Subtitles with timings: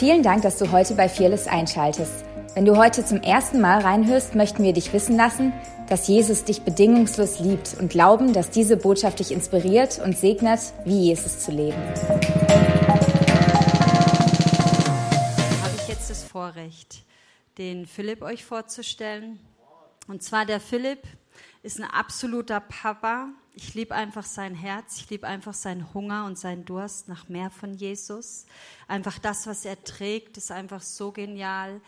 [0.00, 2.24] Vielen Dank, dass du heute bei Fearless einschaltest.
[2.54, 5.52] Wenn du heute zum ersten Mal reinhörst, möchten wir dich wissen lassen,
[5.90, 11.08] dass Jesus dich bedingungslos liebt und glauben, dass diese Botschaft dich inspiriert und segnet, wie
[11.08, 11.76] Jesus zu leben.
[15.60, 17.04] Habe ich jetzt das Vorrecht,
[17.58, 19.38] den Philipp euch vorzustellen.
[20.08, 21.02] Und zwar der Philipp
[21.62, 23.28] ist ein absoluter Papa.
[23.54, 27.50] Ich liebe einfach sein Herz, ich liebe einfach seinen Hunger und seinen Durst nach mehr
[27.50, 28.46] von Jesus.
[28.86, 31.80] Einfach das, was er trägt, ist einfach so genial.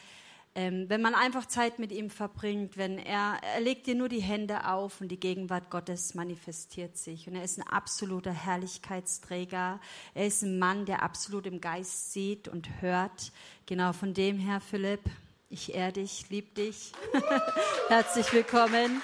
[0.54, 4.20] Ähm, wenn man einfach Zeit mit ihm verbringt, wenn er, er legt dir nur die
[4.20, 7.26] Hände auf und die Gegenwart Gottes manifestiert sich.
[7.26, 9.80] Und er ist ein absoluter Herrlichkeitsträger.
[10.14, 13.32] Er ist ein Mann, der absolut im Geist sieht und hört.
[13.64, 15.02] Genau von dem her, Philipp,
[15.48, 16.92] ich ehre dich, lieb dich.
[17.88, 19.00] Herzlich willkommen.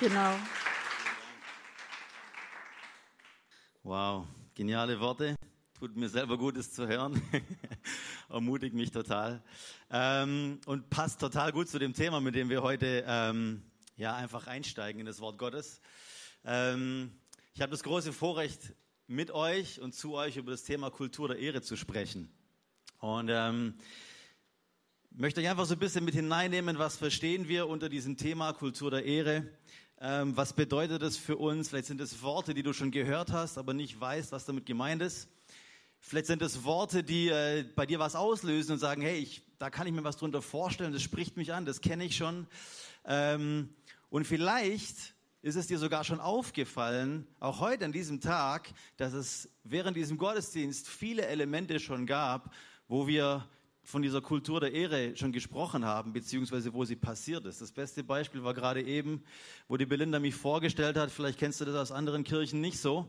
[0.00, 0.34] Genau.
[3.88, 4.26] Wow,
[4.56, 5.36] geniale Worte.
[5.78, 7.22] Tut mir selber gut, es zu hören.
[8.28, 9.44] Ermutigt mich total.
[9.92, 13.62] Ähm, und passt total gut zu dem Thema, mit dem wir heute ähm,
[13.96, 15.80] ja, einfach einsteigen in das Wort Gottes.
[16.44, 17.12] Ähm,
[17.54, 18.74] ich habe das große Vorrecht,
[19.06, 22.28] mit euch und zu euch über das Thema Kultur der Ehre zu sprechen.
[22.98, 23.74] Und ähm,
[25.12, 28.90] möchte euch einfach so ein bisschen mit hineinnehmen, was verstehen wir unter diesem Thema Kultur
[28.90, 29.46] der Ehre.
[29.98, 31.70] Ähm, was bedeutet das für uns?
[31.70, 35.00] Vielleicht sind es Worte, die du schon gehört hast, aber nicht weißt, was damit gemeint
[35.00, 35.28] ist.
[36.00, 39.70] Vielleicht sind es Worte, die äh, bei dir was auslösen und sagen, hey, ich, da
[39.70, 42.46] kann ich mir was drunter vorstellen, das spricht mich an, das kenne ich schon.
[43.06, 43.70] Ähm,
[44.10, 49.48] und vielleicht ist es dir sogar schon aufgefallen, auch heute an diesem Tag, dass es
[49.64, 52.52] während diesem Gottesdienst viele Elemente schon gab,
[52.86, 53.48] wo wir
[53.86, 57.60] von dieser Kultur der Ehre schon gesprochen haben, beziehungsweise wo sie passiert ist.
[57.60, 59.22] Das beste Beispiel war gerade eben,
[59.68, 61.12] wo die Belinda mich vorgestellt hat.
[61.12, 63.08] Vielleicht kennst du das aus anderen Kirchen nicht so.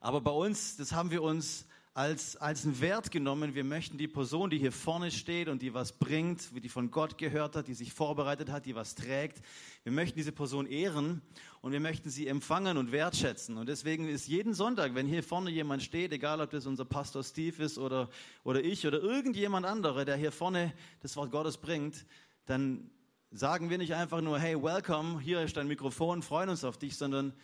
[0.00, 3.54] Aber bei uns, das haben wir uns als, als einen Wert genommen.
[3.54, 7.16] Wir möchten die Person, die hier vorne steht und die was bringt, die von Gott
[7.18, 9.40] gehört hat, die sich vorbereitet hat, die was trägt.
[9.84, 11.22] Wir möchten diese Person ehren
[11.60, 13.56] und wir möchten sie empfangen und wertschätzen.
[13.56, 17.22] Und deswegen ist jeden Sonntag, wenn hier vorne jemand steht, egal ob das unser Pastor
[17.22, 18.10] Steve ist oder,
[18.42, 22.06] oder ich oder irgendjemand andere, der hier vorne das Wort Gottes bringt,
[22.46, 22.90] dann
[23.30, 26.96] sagen wir nicht einfach nur, hey, welcome, hier ist dein Mikrofon, freuen uns auf dich,
[26.96, 27.34] sondern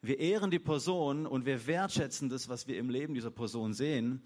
[0.00, 4.22] wir ehren die Person und wir wertschätzen das, was wir im Leben dieser Person sehen,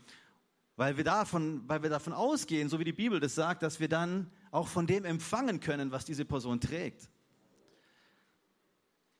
[0.76, 3.88] weil wir davon, weil wir davon ausgehen, so wie die Bibel das sagt, dass wir
[3.88, 7.08] dann auch von dem empfangen können, was diese Person trägt.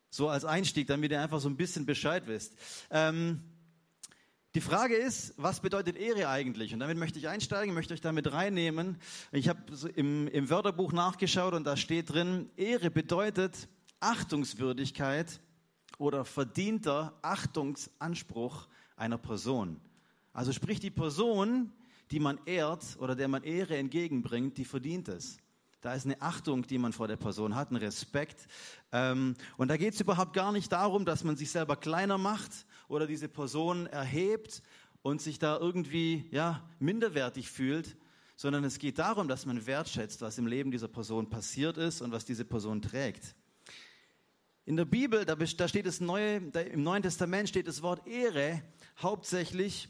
[0.09, 2.55] So als Einstieg, damit ihr einfach so ein bisschen Bescheid wisst.
[2.91, 3.41] Ähm,
[4.53, 6.75] die Frage ist, was bedeutet Ehre eigentlich?
[6.75, 8.97] Und damit möchte ich einsteigen, möchte euch damit reinnehmen.
[9.31, 9.61] Ich habe
[9.95, 13.67] im, im Wörterbuch nachgeschaut und da steht drin, Ehre bedeutet
[13.99, 15.39] Achtungswürdigkeit,
[15.97, 19.79] oder verdienter Achtungsanspruch einer Person.
[20.33, 21.71] Also sprich die Person,
[22.11, 25.37] die man ehrt oder der man Ehre entgegenbringt, die verdient es.
[25.81, 28.47] Da ist eine Achtung, die man vor der Person hat, ein Respekt.
[28.93, 32.65] Ähm, und da geht es überhaupt gar nicht darum, dass man sich selber kleiner macht
[32.87, 34.61] oder diese Person erhebt
[35.01, 37.97] und sich da irgendwie ja, minderwertig fühlt,
[38.37, 42.11] sondern es geht darum, dass man wertschätzt, was im Leben dieser Person passiert ist und
[42.13, 43.35] was diese Person trägt.
[44.65, 48.61] In der Bibel, da, steht das Neue, im Neuen Testament steht das Wort Ehre
[49.01, 49.89] hauptsächlich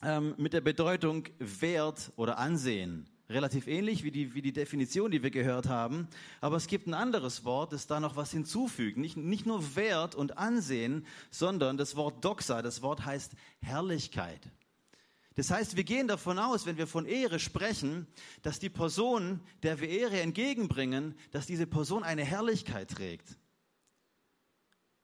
[0.00, 3.08] ähm, mit der Bedeutung Wert oder Ansehen.
[3.28, 6.06] Relativ ähnlich wie die, wie die Definition, die wir gehört haben.
[6.40, 8.96] Aber es gibt ein anderes Wort, das da noch was hinzufügt.
[8.96, 12.62] Nicht, nicht nur Wert und Ansehen, sondern das Wort Doxa.
[12.62, 14.52] Das Wort heißt Herrlichkeit.
[15.34, 18.06] Das heißt, wir gehen davon aus, wenn wir von Ehre sprechen,
[18.42, 23.36] dass die Person, der wir Ehre entgegenbringen, dass diese Person eine Herrlichkeit trägt.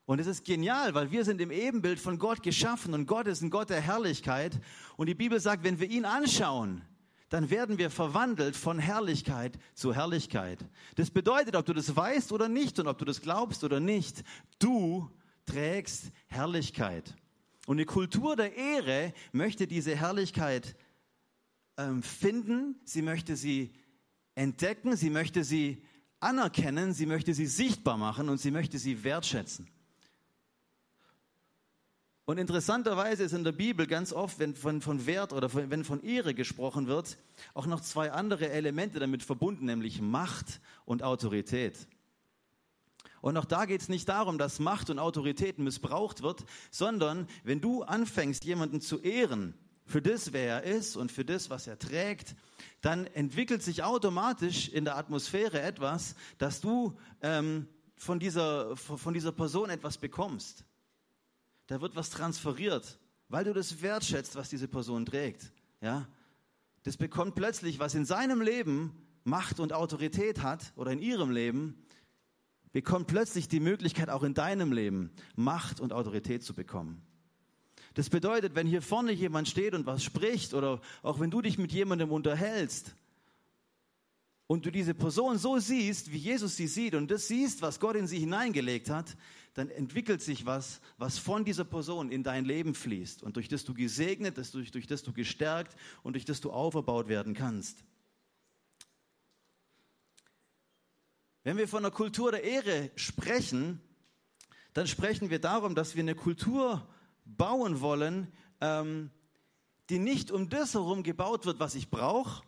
[0.05, 3.41] Und es ist genial, weil wir sind im Ebenbild von Gott geschaffen und Gott ist
[3.41, 4.61] ein Gott der Herrlichkeit.
[4.97, 6.83] Und die Bibel sagt, wenn wir ihn anschauen,
[7.29, 10.59] dann werden wir verwandelt von Herrlichkeit zu Herrlichkeit.
[10.97, 14.23] Das bedeutet, ob du das weißt oder nicht und ob du das glaubst oder nicht,
[14.59, 15.09] du
[15.47, 17.15] trägst Herrlichkeit.
[17.67, 20.77] Und eine Kultur der Ehre möchte diese Herrlichkeit
[21.79, 23.73] ähm, finden, sie möchte sie
[24.35, 25.83] entdecken, sie möchte sie
[26.21, 29.71] anerkennen, sie möchte sie sichtbar machen und sie möchte sie wertschätzen.
[32.25, 35.85] Und interessanterweise ist in der Bibel ganz oft, wenn von, von Wert oder von, wenn
[35.85, 37.19] von Ehre gesprochen wird,
[37.53, 41.89] auch noch zwei andere Elemente damit verbunden, nämlich Macht und Autorität.
[43.21, 47.61] Und auch da geht es nicht darum, dass Macht und Autorität missbraucht wird, sondern wenn
[47.61, 49.55] du anfängst, jemanden zu ehren,
[49.85, 52.37] für das, wer er ist und für das, was er trägt,
[52.83, 57.67] dann entwickelt sich automatisch in der Atmosphäre etwas, dass du ähm,
[57.97, 60.65] von, dieser, von dieser Person etwas bekommst
[61.67, 62.99] da wird was transferiert,
[63.29, 65.53] weil du das wertschätzt, was diese Person trägt.
[65.81, 66.07] Ja?
[66.85, 68.93] das bekommt plötzlich, was in seinem Leben
[69.25, 71.77] Macht und Autorität hat oder in ihrem Leben,
[72.73, 77.03] bekommt plötzlich die Möglichkeit, auch in deinem Leben Macht und Autorität zu bekommen.
[77.95, 81.59] Das bedeutet, wenn hier vorne jemand steht und was spricht oder auch wenn du dich
[81.59, 82.97] mit jemandem unterhältst
[84.53, 87.97] und du diese Person so siehst, wie Jesus sie sieht und das siehst, was Gott
[87.97, 89.17] in sie hineingelegt hat,
[89.55, 93.65] dann entwickelt sich was, was von dieser Person in dein Leben fließt und durch das
[93.65, 97.83] du gesegnet, durch, durch das du gestärkt und durch das du aufgebaut werden kannst.
[101.45, 103.81] Wenn wir von einer Kultur der Ehre sprechen,
[104.75, 106.87] dann sprechen wir darum, dass wir eine Kultur
[107.25, 109.11] bauen wollen, ähm,
[109.89, 112.43] die nicht um das herum gebaut wird, was ich brauche,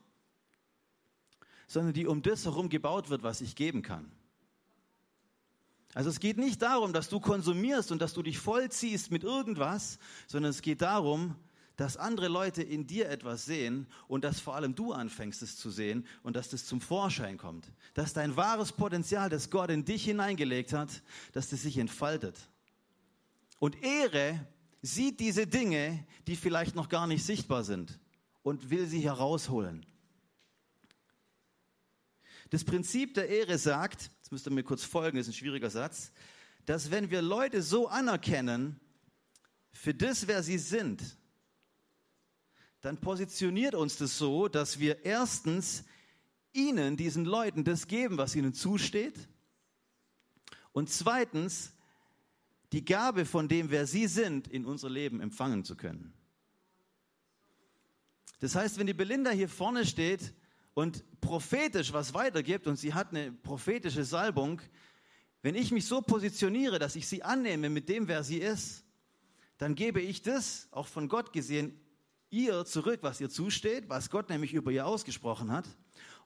[1.75, 4.11] sondern die um das herum gebaut wird, was ich geben kann.
[5.93, 9.99] Also es geht nicht darum, dass du konsumierst und dass du dich vollziehst mit irgendwas,
[10.27, 11.37] sondern es geht darum,
[11.77, 15.71] dass andere Leute in dir etwas sehen und dass vor allem du anfängst es zu
[15.71, 17.71] sehen und dass das zum Vorschein kommt.
[17.95, 22.39] Dass dein wahres Potenzial, das Gott in dich hineingelegt hat, dass das sich entfaltet.
[23.59, 24.47] Und Ehre
[24.83, 27.99] sieht diese Dinge, die vielleicht noch gar nicht sichtbar sind
[28.43, 29.85] und will sie herausholen.
[32.51, 35.71] Das Prinzip der Ehre sagt, jetzt müsst ihr mir kurz folgen, das ist ein schwieriger
[35.71, 36.13] Satz,
[36.67, 38.81] dass wenn wir Leute so anerkennen,
[39.73, 41.03] für das, wer sie sind,
[42.81, 45.85] dann positioniert uns das so, dass wir erstens
[46.53, 49.29] ihnen, diesen Leuten, das geben, was ihnen zusteht.
[50.73, 51.73] Und zweitens
[52.73, 56.13] die Gabe von dem, wer sie sind, in unser Leben empfangen zu können.
[58.41, 60.35] Das heißt, wenn die Belinda hier vorne steht
[60.75, 64.61] und prophetisch was weitergibt und sie hat eine prophetische Salbung,
[65.43, 68.85] wenn ich mich so positioniere, dass ich sie annehme mit dem, wer sie ist,
[69.59, 71.79] dann gebe ich das, auch von Gott gesehen,
[72.31, 75.67] ihr zurück, was ihr zusteht, was Gott nämlich über ihr ausgesprochen hat.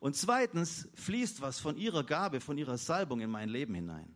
[0.00, 4.14] Und zweitens fließt was von ihrer Gabe, von ihrer Salbung in mein Leben hinein.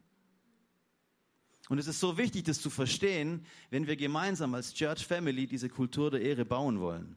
[1.69, 5.69] Und es ist so wichtig, das zu verstehen, wenn wir gemeinsam als Church Family diese
[5.69, 7.17] Kultur der Ehre bauen wollen.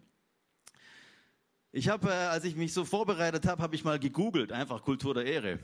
[1.78, 5.14] Ich habe, äh, als ich mich so vorbereitet habe, habe ich mal gegoogelt, einfach Kultur
[5.14, 5.60] der Ehre.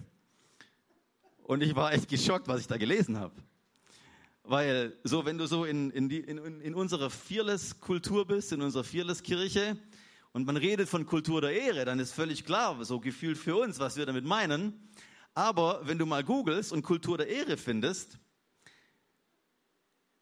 [1.43, 3.33] Und ich war echt geschockt, was ich da gelesen habe.
[4.43, 8.83] Weil so, wenn du so in, in, die, in, in unserer Fearless-Kultur bist, in unserer
[8.83, 9.77] Fearless-Kirche,
[10.33, 13.79] und man redet von Kultur der Ehre, dann ist völlig klar, so gefühlt für uns,
[13.79, 14.91] was wir damit meinen.
[15.33, 18.19] Aber wenn du mal googelst und Kultur der Ehre findest,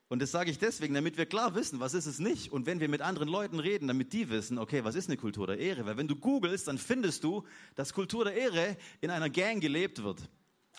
[0.09, 2.51] und das sage ich deswegen, damit wir klar wissen, was ist es nicht.
[2.51, 5.45] Und wenn wir mit anderen Leuten reden, damit die wissen, okay, was ist eine Kultur
[5.45, 5.85] der Ehre?
[5.85, 7.45] Weil wenn du googelst, dann findest du,
[7.75, 10.19] dass Kultur der Ehre in einer Gang gelebt wird.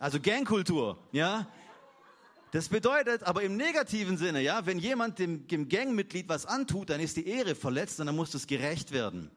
[0.01, 1.47] Also Gangkultur, ja?
[2.51, 6.99] Das bedeutet aber im negativen Sinne, ja, wenn jemand dem, dem Gangmitglied was antut, dann
[6.99, 9.31] ist die Ehre verletzt und dann muss das gerecht werden.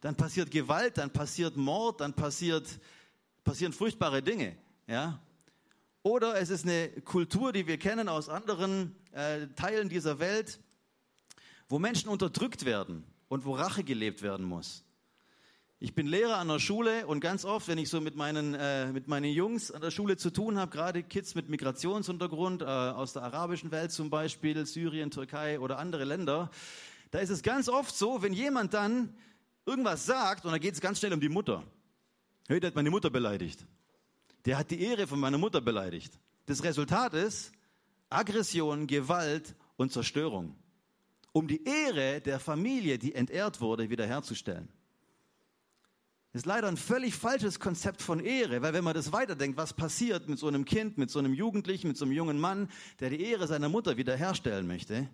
[0.00, 2.66] Dann passiert Gewalt, dann passiert Mord, dann passiert,
[3.44, 4.56] passieren furchtbare Dinge,
[4.88, 5.20] ja.
[6.02, 10.60] Oder es ist eine Kultur, die wir kennen aus anderen äh, Teilen dieser Welt,
[11.68, 14.84] wo Menschen unterdrückt werden und wo Rache gelebt werden muss.
[15.78, 18.92] Ich bin Lehrer an der Schule und ganz oft, wenn ich so mit meinen, äh,
[18.92, 23.14] mit meinen Jungs an der Schule zu tun habe, gerade Kids mit Migrationshintergrund äh, aus
[23.14, 26.50] der arabischen Welt zum Beispiel, Syrien, Türkei oder andere Länder,
[27.10, 29.12] da ist es ganz oft so, wenn jemand dann
[29.66, 31.64] irgendwas sagt und da geht es ganz schnell um die Mutter.
[32.46, 33.66] Hey, der hat meine Mutter beleidigt.
[34.44, 36.18] Der hat die Ehre von meiner Mutter beleidigt.
[36.46, 37.52] Das Resultat ist
[38.14, 40.54] Aggression, Gewalt und Zerstörung.
[41.32, 44.68] Um die Ehre der Familie, die entehrt wurde, wiederherzustellen.
[46.32, 49.74] Das ist leider ein völlig falsches Konzept von Ehre, weil wenn man das weiterdenkt, was
[49.74, 53.10] passiert mit so einem Kind, mit so einem Jugendlichen, mit so einem jungen Mann, der
[53.10, 55.10] die Ehre seiner Mutter wiederherstellen möchte,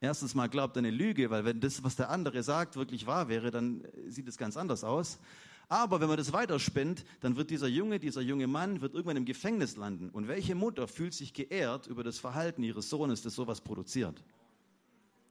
[0.00, 3.28] erstens mal glaubt er eine Lüge, weil wenn das, was der andere sagt, wirklich wahr
[3.28, 5.18] wäre, dann sieht es ganz anders aus.
[5.68, 9.24] Aber wenn man das weiterspinnt, dann wird dieser Junge, dieser junge Mann, wird irgendwann im
[9.24, 10.10] Gefängnis landen.
[10.10, 14.22] Und welche Mutter fühlt sich geehrt über das Verhalten ihres Sohnes, das sowas produziert?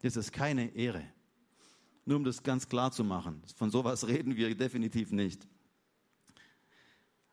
[0.01, 1.03] Das ist keine Ehre.
[2.03, 3.41] Nur um das ganz klar zu machen.
[3.55, 5.47] Von sowas reden wir definitiv nicht.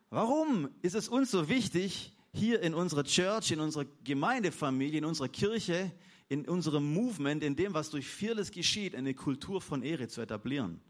[0.08, 5.28] Warum ist es uns so wichtig, hier in unserer Church, in unserer Gemeindefamilie, in unserer
[5.28, 5.90] Kirche,
[6.28, 10.80] in unserem Movement, in dem, was durch Fearless geschieht, eine Kultur von Ehre zu etablieren?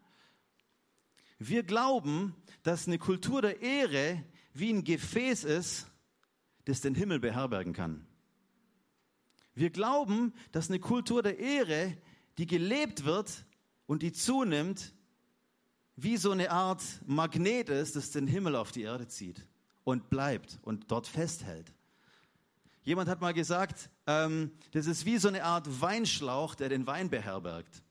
[1.49, 4.23] Wir glauben, dass eine Kultur der Ehre
[4.55, 5.89] wie ein Gefäß ist,
[6.65, 8.07] das den Himmel beherbergen kann.
[9.55, 11.97] Wir glauben, dass eine Kultur der Ehre,
[12.39, 13.45] die gelebt wird,
[13.87, 14.95] und die zunimmt,
[15.97, 19.47] wie so eine Art Magnet ist, das den Himmel auf die Erde zieht
[19.85, 21.75] und bleibt und dort festhält.
[22.85, 27.11] Jemand hat mal gesagt, ähm, das ist wie so eine Art Weinschlauch, der den Wein
[27.11, 27.83] beherbergt.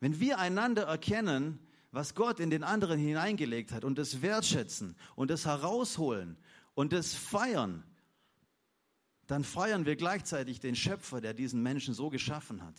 [0.00, 1.58] Wenn wir einander erkennen,
[1.92, 6.36] was Gott in den anderen hineingelegt hat und das wertschätzen und das herausholen
[6.74, 7.82] und das feiern,
[9.26, 12.74] dann feiern wir gleichzeitig den Schöpfer, der diesen Menschen so geschaffen hat.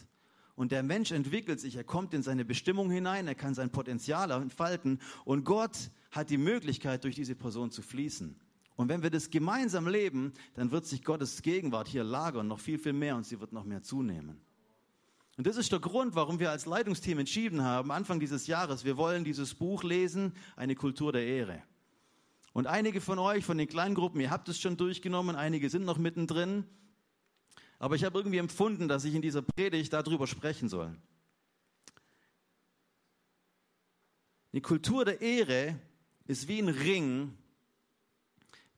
[0.55, 4.31] Und der Mensch entwickelt sich, er kommt in seine Bestimmung hinein, er kann sein Potenzial
[4.31, 8.37] entfalten und Gott hat die Möglichkeit, durch diese Person zu fließen.
[8.75, 12.79] Und wenn wir das gemeinsam leben, dann wird sich Gottes Gegenwart hier lagern, noch viel,
[12.79, 14.41] viel mehr und sie wird noch mehr zunehmen.
[15.37, 18.97] Und das ist der Grund, warum wir als Leitungsteam entschieden haben, Anfang dieses Jahres, wir
[18.97, 21.63] wollen dieses Buch lesen, eine Kultur der Ehre.
[22.53, 25.97] Und einige von euch, von den Kleingruppen, ihr habt es schon durchgenommen, einige sind noch
[25.97, 26.65] mittendrin.
[27.79, 30.95] Aber ich habe irgendwie empfunden, dass ich in dieser Predigt darüber sprechen soll.
[34.53, 35.79] Die Kultur der Ehre
[36.25, 37.37] ist wie ein Ring,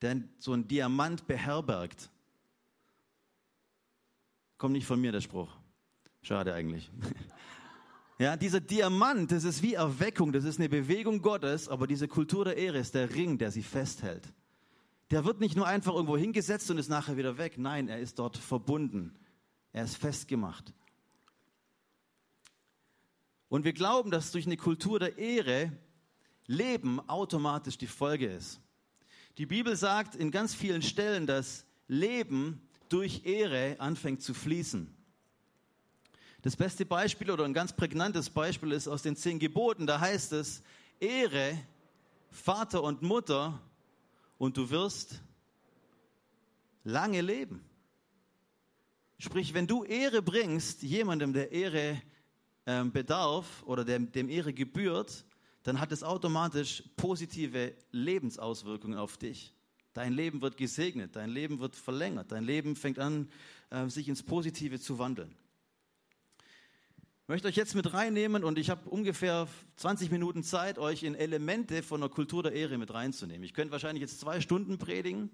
[0.01, 2.12] der so ein Diamant beherbergt.
[4.60, 5.62] Kommt nicht von mir der Spruch.
[6.24, 6.89] Schade eigentlich.
[8.20, 12.46] Ja, dieser Diamant, das ist wie Erweckung, das ist eine Bewegung Gottes, aber diese Kultur
[12.46, 14.32] der Ehre ist der Ring, der sie festhält.
[15.10, 17.58] Der wird nicht nur einfach irgendwo hingesetzt und ist nachher wieder weg.
[17.58, 19.15] Nein, er ist dort verbunden.
[19.74, 20.74] Er ist festgemacht.
[23.50, 25.72] Und wir glauben, dass durch eine Kultur der Ehre
[26.46, 28.62] Leben automatisch die Folge ist.
[29.38, 34.96] Die Bibel sagt in ganz vielen Stellen, dass Leben durch Ehre anfängt zu fließen.
[36.43, 39.88] Das beste Beispiel oder ein ganz prägnantes Beispiel ist aus den zehn Geboten.
[39.88, 40.62] Da heißt es,
[41.00, 41.57] Ehre
[42.31, 43.62] Vater und Mutter
[44.38, 45.21] und du wirst
[46.83, 47.63] lange leben.
[49.19, 52.01] Sprich, wenn du Ehre bringst, jemandem, der Ehre
[52.65, 55.23] ähm, bedarf oder dem, dem Ehre gebührt,
[55.63, 59.53] dann hat es automatisch positive Lebensauswirkungen auf dich.
[59.93, 63.29] Dein Leben wird gesegnet, dein Leben wird verlängert, dein Leben fängt an,
[63.69, 65.33] äh, sich ins Positive zu wandeln.
[67.27, 71.82] Möchte euch jetzt mit reinnehmen und ich habe ungefähr 20 Minuten Zeit, euch in Elemente
[71.82, 73.44] von der Kultur der Ehre mit reinzunehmen.
[73.44, 75.30] Ich könnte wahrscheinlich jetzt zwei Stunden predigen.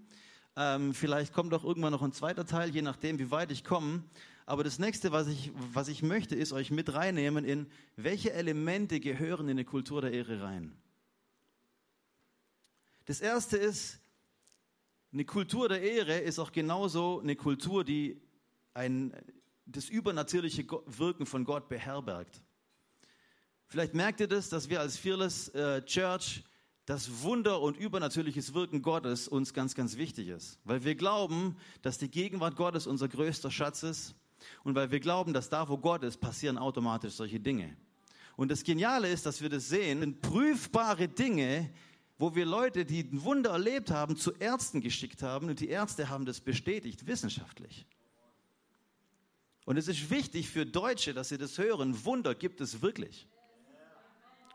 [0.56, 4.04] Ähm, vielleicht kommt auch irgendwann noch ein zweiter Teil, je nachdem, wie weit ich komme.
[4.46, 7.66] Aber das nächste, was ich, was ich möchte, ist euch mit reinnehmen in,
[7.96, 10.78] welche Elemente gehören in eine Kultur der Ehre rein.
[13.06, 14.00] Das erste ist,
[15.12, 18.22] eine Kultur der Ehre ist auch genauso eine Kultur, die
[18.76, 19.12] ein,
[19.72, 22.42] das übernatürliche Wirken von Gott beherbergt.
[23.68, 26.44] Vielleicht merkt ihr das, dass wir als Fearless äh, Church
[26.86, 30.58] das Wunder und übernatürliches Wirken Gottes uns ganz, ganz wichtig ist.
[30.64, 34.16] Weil wir glauben, dass die Gegenwart Gottes unser größter Schatz ist.
[34.64, 37.78] Und weil wir glauben, dass da, wo Gott ist, passieren automatisch solche Dinge.
[38.36, 41.70] Und das Geniale ist, dass wir das sehen, sind prüfbare Dinge,
[42.18, 45.48] wo wir Leute, die ein Wunder erlebt haben, zu Ärzten geschickt haben.
[45.48, 47.86] Und die Ärzte haben das bestätigt, wissenschaftlich.
[49.70, 52.04] Und es ist wichtig für Deutsche, dass sie das hören.
[52.04, 53.28] Wunder gibt es wirklich.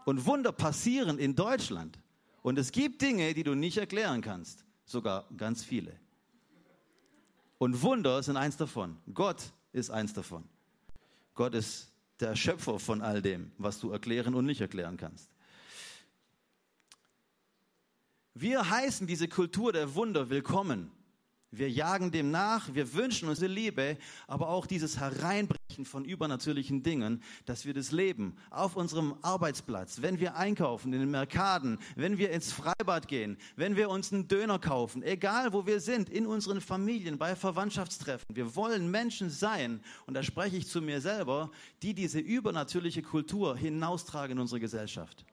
[0.05, 2.01] Und Wunder passieren in Deutschland.
[2.43, 4.65] Und es gibt Dinge, die du nicht erklären kannst.
[4.85, 5.97] Sogar ganz viele.
[7.59, 8.97] Und Wunder sind eins davon.
[9.15, 10.49] Gott ist eins davon.
[11.37, 15.31] Gott ist der Schöpfer von all dem, was du erklären und nicht erklären kannst.
[18.35, 20.91] Wir heißen diese Kultur der Wunder willkommen.
[21.57, 23.97] Wir jagen dem nach, wir wünschen uns Liebe,
[24.27, 28.37] aber auch dieses Hereinbrechen von übernatürlichen Dingen, dass wir das leben.
[28.51, 33.77] Auf unserem Arbeitsplatz, wenn wir einkaufen, in den Merkaden, wenn wir ins Freibad gehen, wenn
[33.77, 38.35] wir uns einen Döner kaufen, egal wo wir sind, in unseren Familien, bei Verwandtschaftstreffen.
[38.35, 41.51] Wir wollen Menschen sein, und da spreche ich zu mir selber,
[41.83, 45.25] die diese übernatürliche Kultur hinaustragen in unsere Gesellschaft.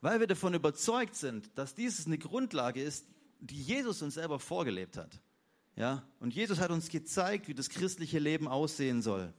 [0.00, 3.06] Weil wir davon überzeugt sind, dass dieses eine Grundlage ist,
[3.40, 5.20] die Jesus uns selber vorgelebt hat.
[5.76, 6.02] Ja?
[6.20, 9.32] Und Jesus hat uns gezeigt, wie das christliche Leben aussehen soll.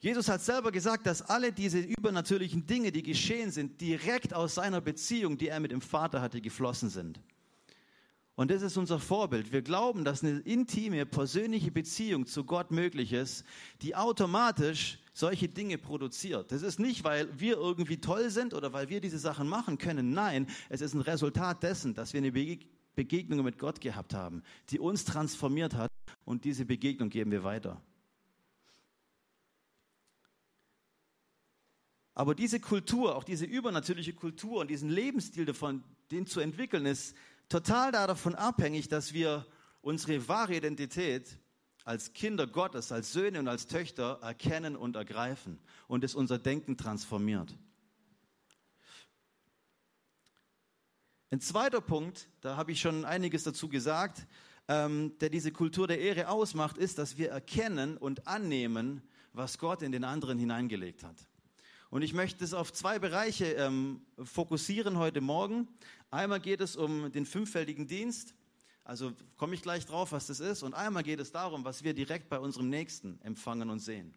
[0.00, 4.80] Jesus hat selber gesagt, dass alle diese übernatürlichen Dinge, die geschehen sind, direkt aus seiner
[4.80, 7.20] Beziehung, die er mit dem Vater hatte, geflossen sind.
[8.34, 9.52] Und das ist unser Vorbild.
[9.52, 13.44] Wir glauben, dass eine intime, persönliche Beziehung zu Gott möglich ist,
[13.82, 16.50] die automatisch solche Dinge produziert.
[16.50, 20.12] Das ist nicht, weil wir irgendwie toll sind oder weil wir diese Sachen machen können.
[20.12, 22.32] Nein, es ist ein Resultat dessen, dass wir eine
[22.94, 25.92] Begegnung mit Gott gehabt haben, die uns transformiert hat
[26.24, 27.82] und diese Begegnung geben wir weiter.
[32.14, 37.16] Aber diese Kultur, auch diese übernatürliche Kultur und diesen Lebensstil davon, den zu entwickeln, ist
[37.48, 39.46] total davon abhängig, dass wir
[39.80, 41.38] unsere wahre Identität
[41.84, 45.58] als Kinder Gottes, als Söhne und als Töchter erkennen und ergreifen
[45.88, 47.56] und es unser Denken transformiert.
[51.30, 54.26] Ein zweiter Punkt, da habe ich schon einiges dazu gesagt,
[54.68, 59.82] ähm, der diese Kultur der Ehre ausmacht, ist, dass wir erkennen und annehmen, was Gott
[59.82, 61.16] in den anderen hineingelegt hat.
[61.92, 65.68] Und ich möchte es auf zwei Bereiche ähm, fokussieren heute Morgen.
[66.10, 68.34] Einmal geht es um den fünffältigen Dienst,
[68.82, 70.62] also komme ich gleich drauf, was das ist.
[70.62, 74.14] Und einmal geht es darum, was wir direkt bei unserem Nächsten empfangen und sehen.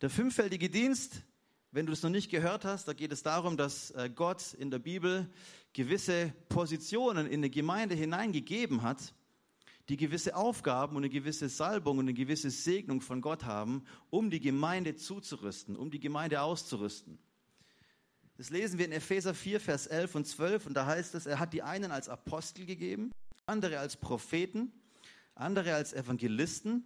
[0.00, 1.22] Der fünffältige Dienst,
[1.70, 4.72] wenn du es noch nicht gehört hast, da geht es darum, dass äh, Gott in
[4.72, 5.30] der Bibel
[5.74, 9.14] gewisse Positionen in eine Gemeinde hineingegeben hat,
[9.88, 14.30] die gewisse Aufgaben und eine gewisse Salbung und eine gewisse Segnung von Gott haben, um
[14.30, 17.18] die Gemeinde zuzurüsten, um die Gemeinde auszurüsten.
[18.36, 21.38] Das lesen wir in Epheser 4, Vers 11 und 12 und da heißt es, er
[21.38, 23.12] hat die einen als Apostel gegeben,
[23.46, 24.72] andere als Propheten,
[25.34, 26.84] andere als Evangelisten,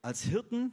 [0.00, 0.72] als Hirten,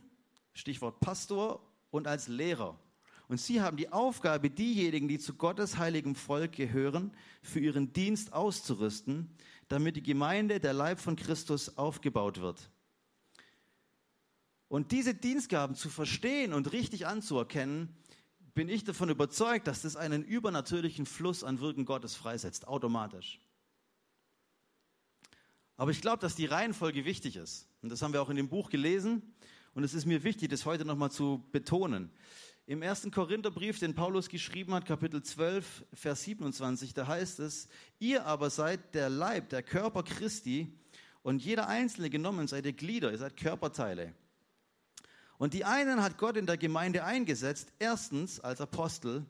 [0.53, 1.61] Stichwort Pastor
[1.91, 2.79] und als Lehrer.
[3.27, 8.33] Und sie haben die Aufgabe, diejenigen, die zu Gottes heiligem Volk gehören, für ihren Dienst
[8.33, 9.29] auszurüsten,
[9.69, 12.69] damit die Gemeinde, der Leib von Christus, aufgebaut wird.
[14.67, 17.95] Und diese Dienstgaben zu verstehen und richtig anzuerkennen,
[18.53, 23.39] bin ich davon überzeugt, dass das einen übernatürlichen Fluss an Wirken Gottes freisetzt, automatisch.
[25.77, 27.67] Aber ich glaube, dass die Reihenfolge wichtig ist.
[27.81, 29.33] Und das haben wir auch in dem Buch gelesen.
[29.73, 32.11] Und es ist mir wichtig, das heute nochmal zu betonen.
[32.69, 38.27] Im ersten Korintherbrief, den Paulus geschrieben hat, Kapitel 12, Vers 27, da heißt es, ihr
[38.27, 40.71] aber seid der Leib, der Körper Christi
[41.23, 44.13] und jeder Einzelne genommen seid ihr Glieder, ihr seid Körperteile.
[45.39, 49.25] Und die einen hat Gott in der Gemeinde eingesetzt, erstens als Apostel,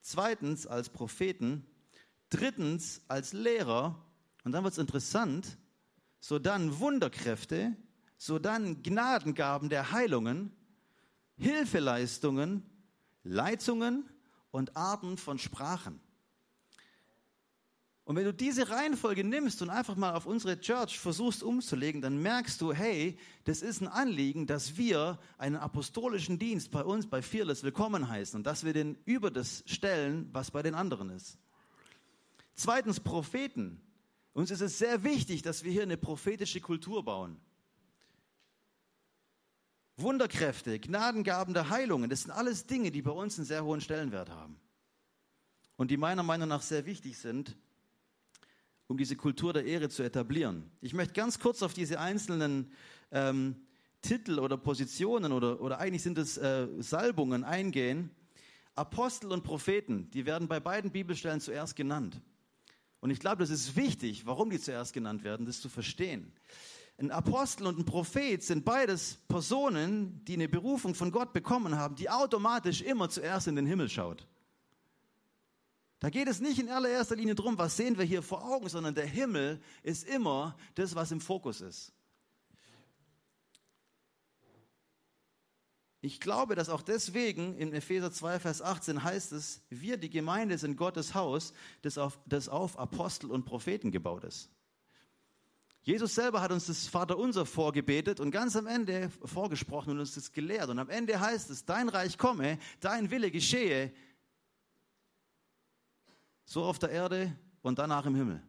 [0.00, 1.64] zweitens als Propheten,
[2.30, 4.04] drittens als Lehrer,
[4.42, 5.56] und dann wird es interessant,
[6.18, 7.76] so dann Wunderkräfte,
[8.18, 10.50] so dann Gnadengaben der Heilungen,
[11.38, 12.64] Hilfeleistungen,
[13.24, 14.08] Leitungen
[14.50, 16.00] und Arten von Sprachen.
[18.04, 22.20] Und wenn du diese Reihenfolge nimmst und einfach mal auf unsere Church versuchst umzulegen, dann
[22.20, 27.22] merkst du, hey, das ist ein Anliegen, dass wir einen apostolischen Dienst bei uns, bei
[27.22, 31.38] Fearless, willkommen heißen und dass wir den über das stellen, was bei den anderen ist.
[32.54, 33.80] Zweitens Propheten.
[34.34, 37.36] Uns ist es sehr wichtig, dass wir hier eine prophetische Kultur bauen.
[40.02, 44.30] Wunderkräfte, Gnadengaben der Heilungen, das sind alles Dinge, die bei uns einen sehr hohen Stellenwert
[44.30, 44.60] haben.
[45.76, 47.56] Und die meiner Meinung nach sehr wichtig sind,
[48.86, 50.70] um diese Kultur der Ehre zu etablieren.
[50.80, 52.70] Ich möchte ganz kurz auf diese einzelnen
[53.10, 53.56] ähm,
[54.02, 58.10] Titel oder Positionen oder, oder eigentlich sind es äh, Salbungen eingehen.
[58.74, 62.20] Apostel und Propheten, die werden bei beiden Bibelstellen zuerst genannt.
[63.00, 66.32] Und ich glaube, das ist wichtig, warum die zuerst genannt werden, das zu verstehen.
[67.02, 71.96] Ein Apostel und ein Prophet sind beides Personen, die eine Berufung von Gott bekommen haben,
[71.96, 74.28] die automatisch immer zuerst in den Himmel schaut.
[75.98, 78.94] Da geht es nicht in allererster Linie darum, was sehen wir hier vor Augen, sondern
[78.94, 81.92] der Himmel ist immer das, was im Fokus ist.
[86.00, 90.56] Ich glaube, dass auch deswegen in Epheser 2, Vers 18 heißt es, wir, die Gemeinde,
[90.56, 94.50] sind Gottes Haus, das auf, das auf Apostel und Propheten gebaut ist.
[95.84, 100.30] Jesus selber hat uns das Vaterunser vorgebetet und ganz am Ende vorgesprochen und uns das
[100.30, 100.68] gelehrt.
[100.68, 103.92] Und am Ende heißt es, dein Reich komme, dein Wille geschehe,
[106.44, 108.42] so auf der Erde und danach im Himmel.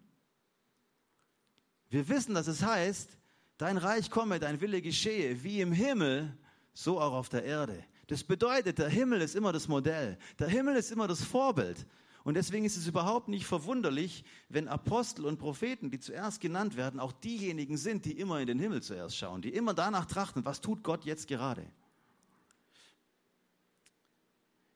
[1.89, 3.17] Wir wissen, dass es heißt,
[3.58, 6.38] dein Reich komme, dein Wille geschehe, wie im Himmel,
[6.74, 7.84] so auch auf der Erde.
[8.08, 10.19] Das bedeutet, der Himmel ist immer das Modell.
[10.38, 11.86] Der Himmel ist immer das Vorbild.
[12.24, 17.00] Und deswegen ist es überhaupt nicht verwunderlich, wenn Apostel und Propheten, die zuerst genannt werden,
[17.00, 20.62] auch diejenigen sind, die immer in den Himmel zuerst schauen, die immer danach trachten, was
[20.62, 21.66] tut Gott jetzt gerade.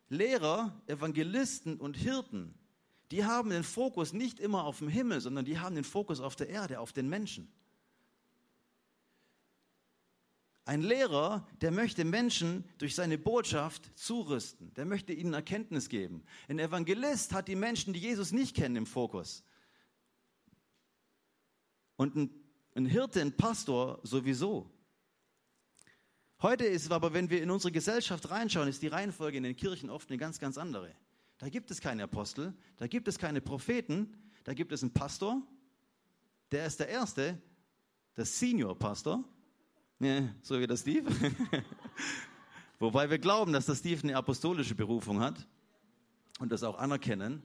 [0.09, 2.53] Lehrer, Evangelisten und Hirten,
[3.11, 6.35] die haben den Fokus nicht immer auf dem Himmel, sondern die haben den Fokus auf
[6.35, 7.49] der Erde, auf den Menschen.
[10.67, 14.73] Ein Lehrer, der möchte Menschen durch seine Botschaft zurüsten.
[14.73, 16.25] Der möchte ihnen Erkenntnis geben.
[16.49, 19.45] Ein Evangelist hat die Menschen, die Jesus nicht kennen, im Fokus.
[21.95, 22.29] Und ein,
[22.75, 24.69] ein Hirte, ein Pastor sowieso.
[26.41, 29.89] Heute ist aber, wenn wir in unsere Gesellschaft reinschauen, ist die Reihenfolge in den Kirchen
[29.89, 30.93] oft eine ganz, ganz andere.
[31.37, 35.41] Da gibt es keine Apostel, da gibt es keine Propheten, da gibt es einen Pastor,
[36.51, 37.41] der ist der Erste,
[38.17, 39.23] der Senior-Pastor,
[39.99, 41.09] ja, so wie der Steve.
[42.79, 45.47] Wobei wir glauben, dass der Steve eine apostolische Berufung hat
[46.39, 47.41] und das auch anerkennen.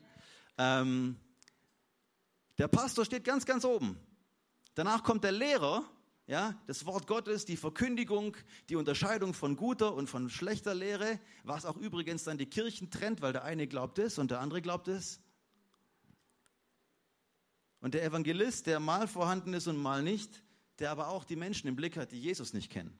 [0.58, 1.16] Ähm,
[2.58, 3.98] der Pastor steht ganz, ganz oben.
[4.74, 5.84] Danach kommt der Lehrer,
[6.26, 8.36] ja, das Wort Gottes, die Verkündigung,
[8.68, 13.22] die Unterscheidung von guter und von schlechter Lehre, was auch übrigens dann die Kirchen trennt,
[13.22, 15.20] weil der eine glaubt es und der andere glaubt es.
[17.80, 20.42] Und der Evangelist, der mal vorhanden ist und mal nicht,
[20.82, 22.98] der aber auch die Menschen im Blick hat, die Jesus nicht kennen.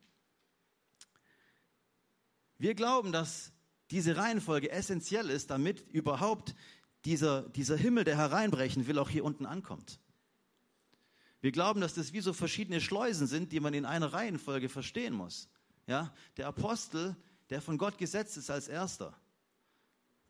[2.57, 3.53] Wir glauben, dass
[3.91, 6.55] diese Reihenfolge essentiell ist, damit überhaupt
[7.05, 9.99] dieser, dieser Himmel, der hereinbrechen will, auch hier unten ankommt.
[11.41, 15.13] Wir glauben, dass das wie so verschiedene Schleusen sind, die man in einer Reihenfolge verstehen
[15.13, 15.49] muss.
[15.89, 17.17] Ja, der Apostel,
[17.51, 19.21] der von Gott gesetzt ist als erster.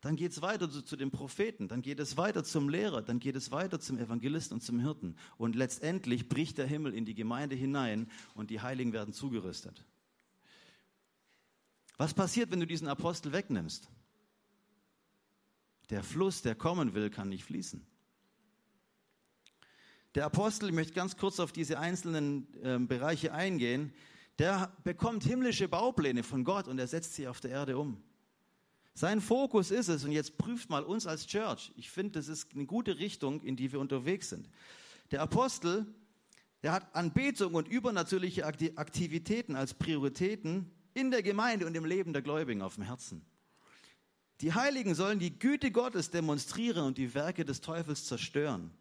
[0.03, 3.21] Dann geht es weiter zu, zu den Propheten, dann geht es weiter zum Lehrer, dann
[3.21, 5.15] geht es weiter zum Evangelisten und zum Hirten.
[5.37, 9.85] Und letztendlich bricht der Himmel in die Gemeinde hinein und die Heiligen werden zugerüstet.
[11.95, 13.89] Was passiert, wenn du diesen Apostel wegnimmst?
[15.89, 17.87] Der Fluss, der kommen will, kann nicht fließen.
[20.15, 23.93] Der Apostel, ich möchte ganz kurz auf diese einzelnen äh, Bereiche eingehen,
[24.37, 28.03] der bekommt himmlische Baupläne von Gott und er setzt sie auf der Erde um.
[28.95, 32.53] Sein Fokus ist es, und jetzt prüft mal uns als Church, ich finde, das ist
[32.53, 34.49] eine gute Richtung, in die wir unterwegs sind.
[35.11, 35.87] Der Apostel,
[36.61, 42.21] der hat Anbetung und übernatürliche Aktivitäten als Prioritäten in der Gemeinde und im Leben der
[42.21, 43.25] Gläubigen auf dem Herzen.
[44.41, 48.71] Die Heiligen sollen die Güte Gottes demonstrieren und die Werke des Teufels zerstören.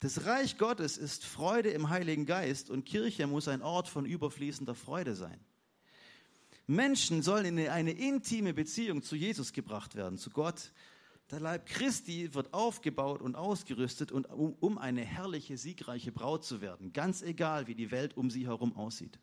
[0.00, 4.74] Das Reich Gottes ist Freude im Heiligen Geist und Kirche muss ein Ort von überfließender
[4.74, 5.40] Freude sein.
[6.68, 10.72] Menschen sollen in eine intime Beziehung zu Jesus gebracht werden, zu Gott.
[11.30, 14.24] Der Leib Christi wird aufgebaut und ausgerüstet, um,
[14.60, 18.76] um eine herrliche, siegreiche Braut zu werden, ganz egal, wie die Welt um sie herum
[18.76, 19.18] aussieht.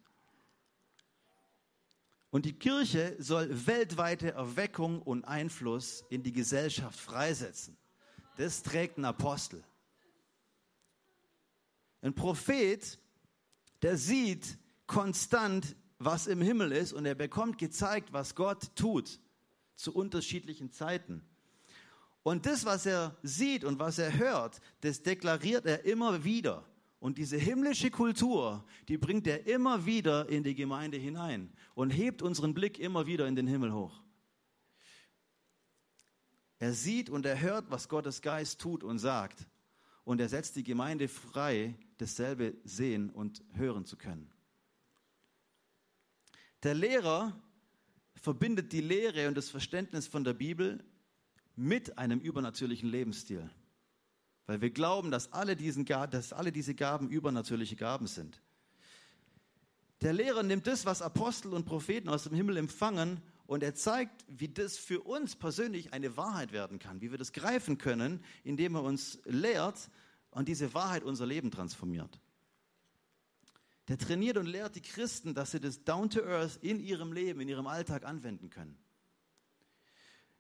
[2.32, 7.78] Und die Kirche soll weltweite Erweckung und Einfluss in die Gesellschaft freisetzen.
[8.38, 9.64] Das trägt ein Apostel.
[12.02, 13.00] Ein Prophet,
[13.84, 19.20] der sieht konstant was im Himmel ist und er bekommt gezeigt, was Gott tut
[19.76, 21.24] zu unterschiedlichen Zeiten.
[22.24, 26.66] Und das, was er sieht und was er hört, das deklariert er immer wieder.
[27.00, 32.24] Und diese himmlische Kultur, die bringt er immer wieder in die Gemeinde hinein und hebt
[32.24, 34.02] unseren Blick immer wieder in den Himmel hoch.
[36.58, 39.48] Er sieht und er hört, was Gottes Geist tut und sagt.
[40.04, 44.32] Und er setzt die Gemeinde frei, dasselbe sehen und hören zu können.
[46.66, 47.32] Der Lehrer
[48.16, 50.84] verbindet die Lehre und das Verständnis von der Bibel
[51.56, 53.48] mit einem übernatürlichen Lebensstil.
[54.48, 58.42] Weil wir glauben, dass alle, diesen, dass alle diese Gaben übernatürliche Gaben sind.
[60.02, 64.26] Der Lehrer nimmt das, was Apostel und Propheten aus dem Himmel empfangen, und er zeigt,
[64.28, 68.74] wie das für uns persönlich eine Wahrheit werden kann, wie wir das greifen können, indem
[68.74, 69.92] er uns lehrt
[70.32, 72.20] und diese Wahrheit unser Leben transformiert.
[73.88, 77.42] Der trainiert und lehrt die Christen, dass sie das Down to Earth in ihrem Leben,
[77.42, 78.78] in ihrem Alltag anwenden können.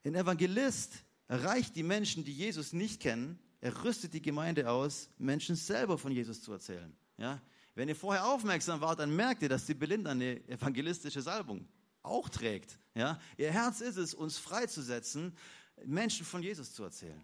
[0.04, 3.40] Ein Evangelist erreicht die Menschen, die Jesus nicht kennen.
[3.62, 6.96] Er rüstet die Gemeinde aus, Menschen selber von Jesus zu erzählen.
[7.18, 7.42] Ja?
[7.74, 11.68] Wenn ihr vorher aufmerksam wart, dann merkt ihr, dass die Belinda eine evangelistische Salbung
[12.02, 12.80] auch trägt.
[12.94, 13.20] Ja?
[13.38, 15.36] Ihr Herz ist es, uns freizusetzen,
[15.84, 17.22] Menschen von Jesus zu erzählen.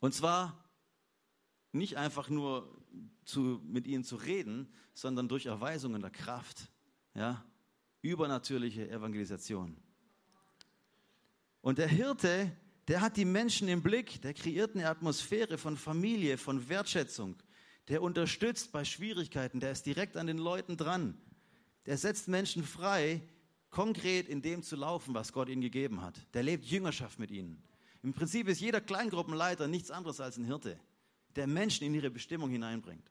[0.00, 0.63] Und zwar
[1.74, 2.68] nicht einfach nur
[3.24, 6.70] zu, mit ihnen zu reden, sondern durch Erweisungen der Kraft.
[7.14, 7.44] Ja?
[8.02, 9.76] Übernatürliche Evangelisation.
[11.60, 12.52] Und der Hirte,
[12.88, 17.36] der hat die Menschen im Blick, der kreiert eine Atmosphäre von Familie, von Wertschätzung.
[17.88, 21.18] Der unterstützt bei Schwierigkeiten, der ist direkt an den Leuten dran.
[21.86, 23.22] Der setzt Menschen frei,
[23.70, 26.18] konkret in dem zu laufen, was Gott ihnen gegeben hat.
[26.34, 27.62] Der lebt Jüngerschaft mit ihnen.
[28.02, 30.78] Im Prinzip ist jeder Kleingruppenleiter nichts anderes als ein Hirte,
[31.36, 33.10] der Menschen in ihre Bestimmung hineinbringt.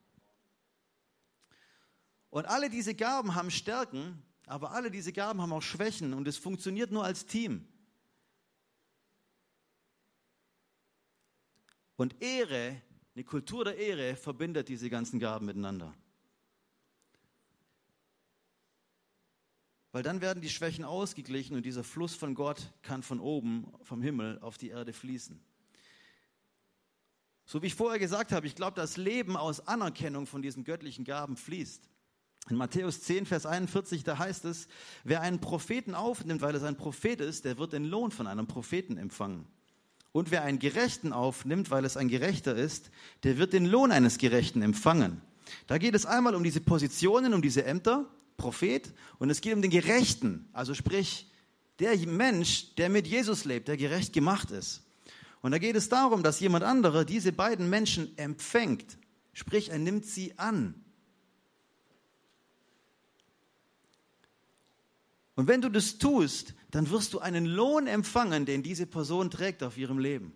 [2.30, 6.36] Und alle diese Gaben haben Stärken, aber alle diese Gaben haben auch Schwächen und es
[6.36, 7.66] funktioniert nur als Team.
[11.96, 12.82] Und Ehre,
[13.14, 15.94] eine Kultur der Ehre verbindet diese ganzen Gaben miteinander.
[19.92, 24.02] Weil dann werden die Schwächen ausgeglichen und dieser Fluss von Gott kann von oben, vom
[24.02, 25.40] Himmel auf die Erde fließen.
[27.46, 31.04] So wie ich vorher gesagt habe, ich glaube, dass Leben aus Anerkennung von diesen göttlichen
[31.04, 31.88] Gaben fließt.
[32.50, 34.68] In Matthäus 10, Vers 41, da heißt es,
[35.02, 38.46] wer einen Propheten aufnimmt, weil es ein Prophet ist, der wird den Lohn von einem
[38.46, 39.46] Propheten empfangen.
[40.12, 42.90] Und wer einen Gerechten aufnimmt, weil es ein Gerechter ist,
[43.24, 45.22] der wird den Lohn eines Gerechten empfangen.
[45.66, 49.62] Da geht es einmal um diese Positionen, um diese Ämter, Prophet, und es geht um
[49.62, 51.30] den Gerechten, also sprich
[51.78, 54.83] der Mensch, der mit Jesus lebt, der gerecht gemacht ist.
[55.44, 58.96] Und da geht es darum, dass jemand anderer diese beiden Menschen empfängt,
[59.34, 60.82] sprich er nimmt sie an.
[65.34, 69.62] Und wenn du das tust, dann wirst du einen Lohn empfangen, den diese Person trägt
[69.62, 70.32] auf ihrem Leben.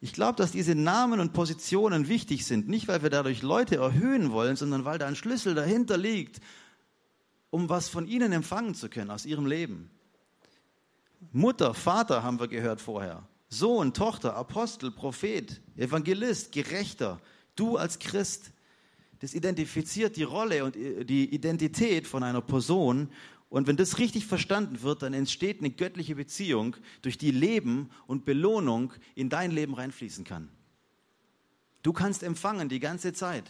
[0.00, 4.32] Ich glaube, dass diese Namen und Positionen wichtig sind, nicht weil wir dadurch Leute erhöhen
[4.32, 6.40] wollen, sondern weil da ein Schlüssel dahinter liegt
[7.54, 9.88] um was von ihnen empfangen zu können aus ihrem Leben.
[11.32, 13.26] Mutter, Vater haben wir gehört vorher.
[13.48, 17.20] Sohn, Tochter, Apostel, Prophet, Evangelist, Gerechter.
[17.56, 18.50] Du als Christ.
[19.20, 23.10] Das identifiziert die Rolle und die Identität von einer Person.
[23.48, 28.24] Und wenn das richtig verstanden wird, dann entsteht eine göttliche Beziehung, durch die Leben und
[28.24, 30.48] Belohnung in dein Leben reinfließen kann.
[31.82, 33.44] Du kannst empfangen die ganze Zeit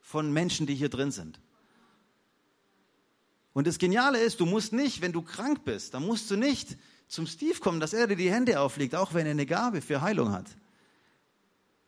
[0.00, 1.40] von Menschen, die hier drin sind.
[3.54, 6.76] Und das Geniale ist, du musst nicht, wenn du krank bist, dann musst du nicht
[7.08, 10.00] zum Steve kommen, dass er dir die Hände auflegt, auch wenn er eine Gabe für
[10.00, 10.46] Heilung hat.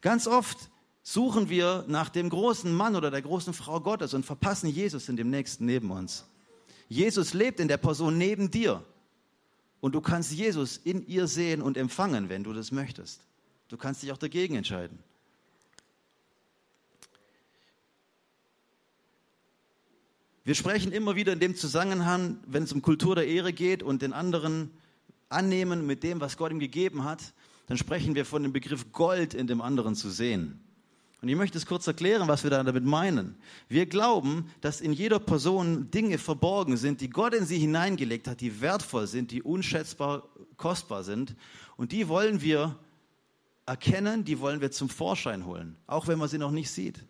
[0.01, 0.71] Ganz oft
[1.03, 5.17] suchen wir nach dem großen Mann oder der großen Frau Gottes und verpassen Jesus in
[5.17, 6.25] dem Nächsten neben uns.
[6.89, 8.85] Jesus lebt in der Person neben dir.
[9.81, 13.21] Und du kannst Jesus in ihr sehen und empfangen, wenn du das möchtest.
[13.69, 14.99] Du kannst dich auch dagegen entscheiden.
[20.45, 24.03] Wir sprechen immer wieder in dem Zusammenhang, wenn es um Kultur der Ehre geht und
[24.03, 24.71] den anderen
[25.37, 27.35] annehmen mit dem, was Gott ihm gegeben hat,
[27.67, 30.61] dann sprechen wir von dem Begriff Gold in dem anderen zu sehen.
[31.23, 33.37] Und ich möchte es kurz erklären, was wir da damit meinen.
[33.69, 38.41] Wir glauben, dass in jeder Person Dinge verborgen sind, die Gott in sie hineingelegt hat,
[38.41, 41.35] die wertvoll sind, die unschätzbar kostbar sind.
[41.77, 42.79] Und die wollen wir
[43.65, 47.05] erkennen, die wollen wir zum Vorschein holen, auch wenn man sie noch nicht sieht.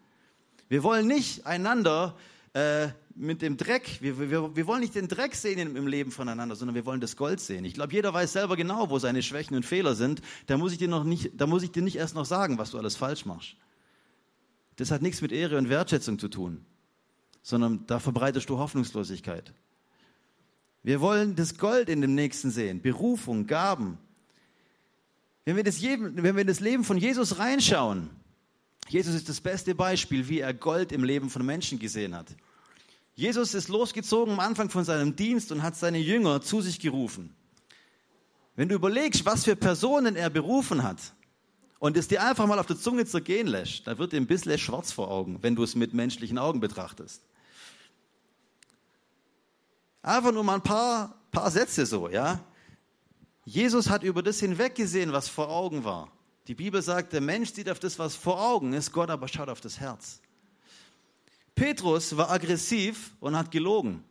[0.69, 2.17] Wir wollen nicht einander
[2.57, 6.57] äh, mit dem Dreck, wir, wir, wir wollen nicht den Dreck sehen im, Leben voneinander,
[6.57, 7.66] sondern wir wollen das Gold sehen.
[7.66, 10.23] Ich glaube, jeder weiß selber genau, wo seine Schwächen und Fehler sind.
[10.47, 12.71] Da muss ich dir noch nicht, da muss ich dir nicht erst noch sagen, was
[12.71, 13.57] du alles falsch machst.
[14.77, 16.64] Das hat nichts mit Ehre und Wertschätzung zu tun,
[17.42, 19.53] sondern da verbreitest du Hoffnungslosigkeit.
[20.83, 23.99] Wir wollen das Gold in dem Nächsten sehen, Berufung, Gaben.
[25.45, 28.09] Wenn wir das, wenn wir in das Leben von Jesus reinschauen,
[28.88, 32.35] Jesus ist das beste Beispiel, wie er Gold im Leben von Menschen gesehen hat.
[33.16, 37.35] Jesus ist losgezogen am Anfang von seinem Dienst und hat seine Jünger zu sich gerufen.
[38.57, 41.14] Wenn du überlegst, was für Personen er berufen hat
[41.79, 44.59] und es dir einfach mal auf der Zunge zergehen lässt, dann wird dir ein bisschen
[44.59, 47.22] schwarz vor Augen, wenn du es mit menschlichen Augen betrachtest.
[50.02, 52.40] Einfach nur mal ein paar, paar Sätze so, ja.
[53.46, 56.12] Jesus hat über das hinweggesehen, was vor Augen war.
[56.48, 59.48] Die Bibel sagt, der Mensch sieht auf das, was vor Augen ist, Gott aber schaut
[59.48, 60.20] auf das Herz.
[61.57, 64.05] Petrus war aggressiv und hat gelogen.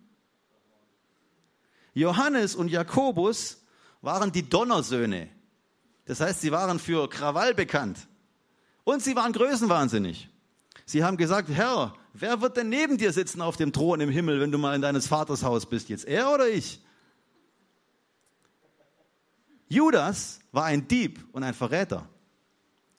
[1.94, 3.64] Johannes und Jakobus
[4.02, 5.30] waren die Donnersöhne.
[6.06, 8.08] Das heißt, sie waren für Krawall bekannt.
[8.84, 10.30] Und sie waren größenwahnsinnig.
[10.86, 14.40] Sie haben gesagt, Herr, wer wird denn neben dir sitzen auf dem Thron im Himmel,
[14.40, 15.88] wenn du mal in deines Vaters Haus bist?
[15.90, 16.82] Jetzt er oder ich?
[19.68, 22.10] Judas war ein Dieb und ein Verräter.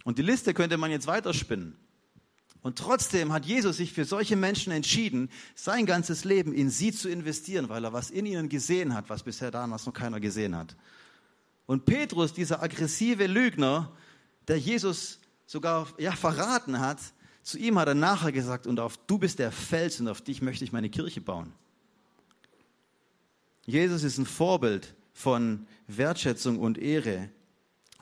[0.04, 1.76] Und die Liste könnte man jetzt weiterspinnen.
[2.66, 7.08] Und trotzdem hat Jesus sich für solche Menschen entschieden, sein ganzes Leben in sie zu
[7.08, 10.74] investieren, weil er was in ihnen gesehen hat, was bisher damals noch keiner gesehen hat.
[11.66, 13.92] Und Petrus, dieser aggressive Lügner,
[14.48, 16.98] der Jesus sogar ja, verraten hat,
[17.44, 20.42] zu ihm hat er nachher gesagt, und auf du bist der Fels und auf dich
[20.42, 21.52] möchte ich meine Kirche bauen.
[23.64, 27.30] Jesus ist ein Vorbild von Wertschätzung und Ehre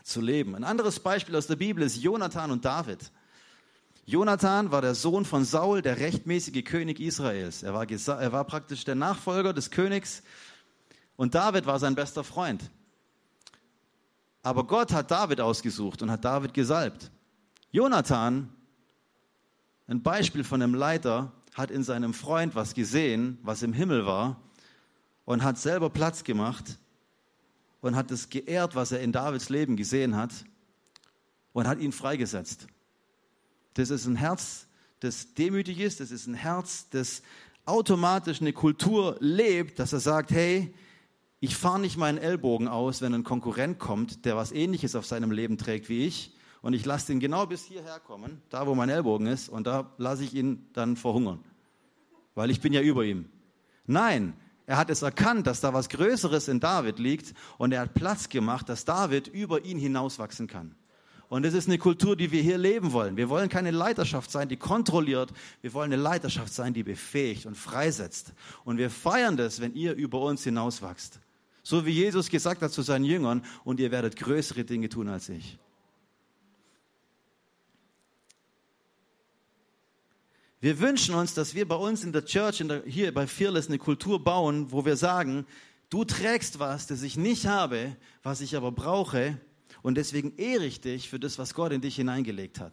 [0.02, 0.54] zu leben.
[0.54, 3.10] Ein anderes Beispiel aus der Bibel ist Jonathan und David.
[4.06, 7.62] Jonathan war der Sohn von Saul, der rechtmäßige König Israels.
[7.62, 10.22] Er war, er war praktisch der Nachfolger des Königs
[11.16, 12.70] und David war sein bester Freund.
[14.42, 17.10] Aber Gott hat David ausgesucht und hat David gesalbt.
[17.70, 18.50] Jonathan,
[19.86, 24.40] ein Beispiel von einem Leiter, hat in seinem Freund was gesehen, was im Himmel war
[25.24, 26.78] und hat selber Platz gemacht
[27.80, 30.32] und hat es geehrt, was er in Davids Leben gesehen hat
[31.52, 32.66] und hat ihn freigesetzt.
[33.74, 34.66] Das ist ein Herz,
[35.00, 36.00] das demütig ist.
[36.00, 37.22] Das ist ein Herz, das
[37.66, 40.72] automatisch eine Kultur lebt, dass er sagt, hey,
[41.40, 45.30] ich fahre nicht meinen Ellbogen aus, wenn ein Konkurrent kommt, der was Ähnliches auf seinem
[45.30, 46.32] Leben trägt wie ich.
[46.62, 49.92] Und ich lasse den genau bis hierher kommen, da wo mein Ellbogen ist, und da
[49.98, 51.40] lasse ich ihn dann verhungern.
[52.34, 53.28] Weil ich bin ja über ihm.
[53.86, 54.32] Nein,
[54.64, 58.30] er hat es erkannt, dass da was Größeres in David liegt und er hat Platz
[58.30, 60.74] gemacht, dass David über ihn hinauswachsen kann.
[61.34, 63.16] Und das ist eine Kultur, die wir hier leben wollen.
[63.16, 65.32] Wir wollen keine Leiterschaft sein, die kontrolliert.
[65.62, 68.32] Wir wollen eine Leiterschaft sein, die befähigt und freisetzt.
[68.64, 71.18] Und wir feiern das, wenn ihr über uns hinauswachst.
[71.64, 75.28] So wie Jesus gesagt hat zu seinen Jüngern, und ihr werdet größere Dinge tun als
[75.28, 75.58] ich.
[80.60, 83.66] Wir wünschen uns, dass wir bei uns in der Church, in der, hier bei Fearless,
[83.66, 85.46] eine Kultur bauen, wo wir sagen,
[85.90, 89.40] du trägst was, das ich nicht habe, was ich aber brauche,
[89.84, 92.72] und deswegen ehre ich dich für das, was Gott in dich hineingelegt hat.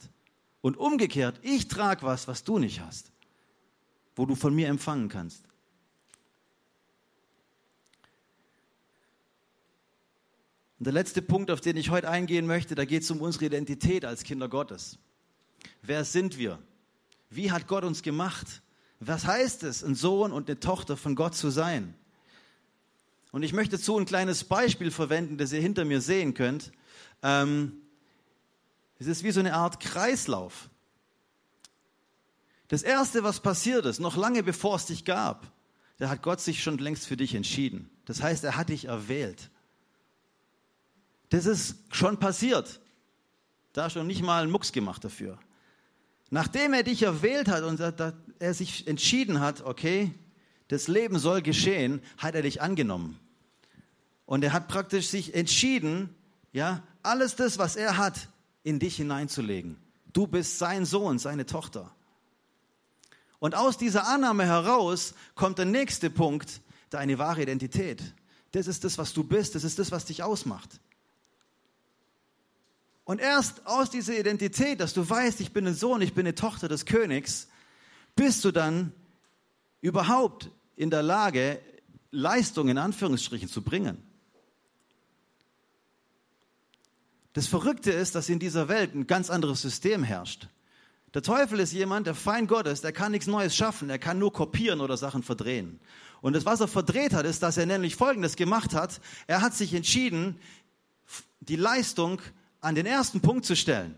[0.62, 3.12] Und umgekehrt, ich trage was, was du nicht hast,
[4.16, 5.44] wo du von mir empfangen kannst.
[10.80, 13.44] Und der letzte Punkt, auf den ich heute eingehen möchte, da geht es um unsere
[13.44, 14.98] Identität als Kinder Gottes.
[15.82, 16.60] Wer sind wir?
[17.30, 18.62] Wie hat Gott uns gemacht?
[19.02, 21.94] Was heißt es, ein Sohn und eine Tochter von Gott zu sein?
[23.34, 26.72] Und ich möchte dazu ein kleines Beispiel verwenden, das ihr hinter mir sehen könnt.
[27.24, 27.74] Ähm,
[29.00, 30.70] es ist wie so eine Art Kreislauf.
[32.68, 35.52] Das Erste, was passiert ist, noch lange bevor es dich gab,
[35.98, 37.90] da hat Gott sich schon längst für dich entschieden.
[38.06, 39.50] Das heißt, er hat dich erwählt.
[41.30, 42.80] Das ist schon passiert.
[43.74, 45.38] Da du nicht mal einen Mucks gemacht dafür.
[46.30, 47.80] Nachdem er dich erwählt hat und
[48.40, 50.14] er sich entschieden hat, okay,
[50.70, 53.20] das Leben soll geschehen, hat er dich angenommen.
[54.26, 56.16] Und er hat praktisch sich entschieden,
[56.52, 58.28] ja, alles das, was er hat,
[58.64, 59.78] in dich hineinzulegen.
[60.14, 61.92] Du bist sein Sohn, seine Tochter.
[63.40, 68.04] Und aus dieser Annahme heraus kommt der nächste Punkt, deine wahre Identität.
[68.52, 70.80] Das ist das, was du bist, das ist das, was dich ausmacht.
[73.04, 76.36] Und erst aus dieser Identität, dass du weißt, ich bin ein Sohn, ich bin eine
[76.36, 77.48] Tochter des Königs,
[78.16, 78.94] bist du dann
[79.82, 81.60] überhaupt in der Lage,
[82.12, 83.98] Leistung in Anführungsstrichen zu bringen.
[87.34, 90.48] Das Verrückte ist, dass in dieser Welt ein ganz anderes System herrscht.
[91.14, 94.32] Der Teufel ist jemand, der Feind Gottes, der kann nichts Neues schaffen, er kann nur
[94.32, 95.80] kopieren oder Sachen verdrehen.
[96.22, 99.02] Und das, was er verdreht hat, ist, dass er nämlich Folgendes gemacht hat.
[99.28, 100.38] Er hat sich entschieden,
[101.40, 102.22] die Leistung
[102.62, 103.98] an den ersten Punkt zu stellen.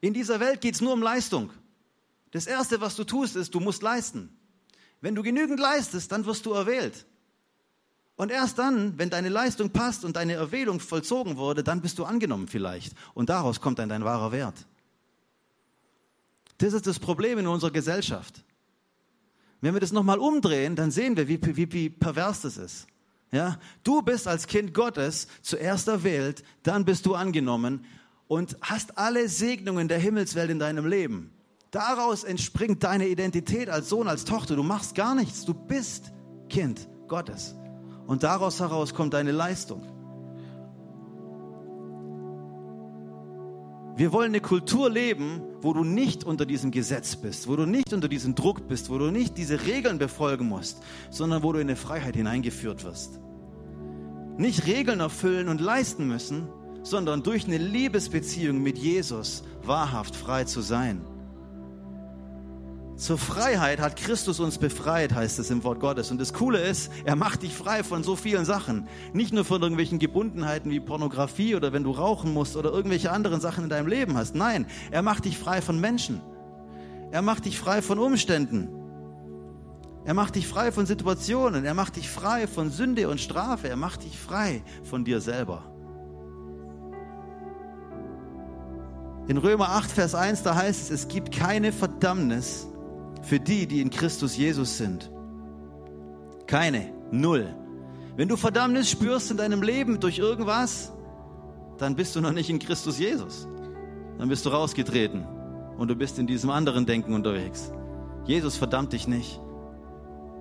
[0.00, 1.50] In dieser Welt geht es nur um Leistung.
[2.32, 4.36] Das Erste, was du tust, ist, du musst leisten.
[5.00, 7.06] Wenn du genügend leistest, dann wirst du erwählt.
[8.16, 12.04] Und erst dann, wenn deine Leistung passt und deine Erwählung vollzogen wurde, dann bist du
[12.04, 12.94] angenommen vielleicht.
[13.12, 14.66] Und daraus kommt dann dein wahrer Wert.
[16.58, 18.44] Das ist das Problem in unserer Gesellschaft.
[19.60, 22.86] Wenn wir das nochmal umdrehen, dann sehen wir, wie, wie, wie pervers das ist.
[23.32, 23.58] Ja?
[23.82, 27.84] Du bist als Kind Gottes zuerst erwählt, dann bist du angenommen
[28.28, 31.32] und hast alle Segnungen der Himmelswelt in deinem Leben.
[31.72, 34.54] Daraus entspringt deine Identität als Sohn, als Tochter.
[34.54, 35.44] Du machst gar nichts.
[35.44, 36.12] Du bist
[36.48, 37.56] Kind Gottes.
[38.06, 39.82] Und daraus heraus kommt deine Leistung.
[43.96, 47.92] Wir wollen eine Kultur leben, wo du nicht unter diesem Gesetz bist, wo du nicht
[47.92, 51.68] unter diesem Druck bist, wo du nicht diese Regeln befolgen musst, sondern wo du in
[51.68, 53.20] eine Freiheit hineingeführt wirst.
[54.36, 56.48] Nicht Regeln erfüllen und leisten müssen,
[56.82, 61.00] sondern durch eine Liebesbeziehung mit Jesus wahrhaft frei zu sein.
[62.96, 66.12] Zur Freiheit hat Christus uns befreit, heißt es im Wort Gottes.
[66.12, 68.86] Und das Coole ist, er macht dich frei von so vielen Sachen.
[69.12, 73.40] Nicht nur von irgendwelchen Gebundenheiten wie Pornografie oder wenn du rauchen musst oder irgendwelche anderen
[73.40, 74.36] Sachen in deinem Leben hast.
[74.36, 76.20] Nein, er macht dich frei von Menschen.
[77.10, 78.68] Er macht dich frei von Umständen.
[80.04, 81.64] Er macht dich frei von Situationen.
[81.64, 83.68] Er macht dich frei von Sünde und Strafe.
[83.68, 85.64] Er macht dich frei von dir selber.
[89.26, 92.68] In Römer 8, Vers 1, da heißt es, es gibt keine Verdammnis
[93.24, 95.10] für die, die in Christus Jesus sind.
[96.46, 96.92] Keine.
[97.10, 97.54] Null.
[98.16, 100.92] Wenn du Verdammnis spürst in deinem Leben durch irgendwas,
[101.78, 103.48] dann bist du noch nicht in Christus Jesus.
[104.18, 105.24] Dann bist du rausgetreten
[105.76, 107.72] und du bist in diesem anderen Denken unterwegs.
[108.24, 109.40] Jesus verdammt dich nicht.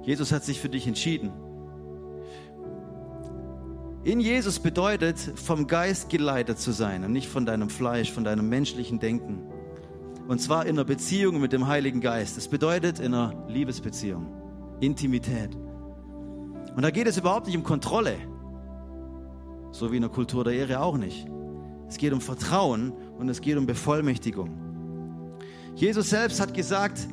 [0.03, 1.31] Jesus hat sich für dich entschieden.
[4.03, 8.49] In Jesus bedeutet, vom Geist geleitet zu sein und nicht von deinem Fleisch, von deinem
[8.49, 9.52] menschlichen Denken.
[10.27, 12.37] Und zwar in einer Beziehung mit dem Heiligen Geist.
[12.37, 14.27] Das bedeutet in einer Liebesbeziehung,
[14.79, 15.55] Intimität.
[16.75, 18.15] Und da geht es überhaupt nicht um Kontrolle,
[19.71, 21.27] so wie in der Kultur der Ehre auch nicht.
[21.87, 24.49] Es geht um Vertrauen und es geht um Bevollmächtigung.
[25.75, 27.07] Jesus selbst hat gesagt,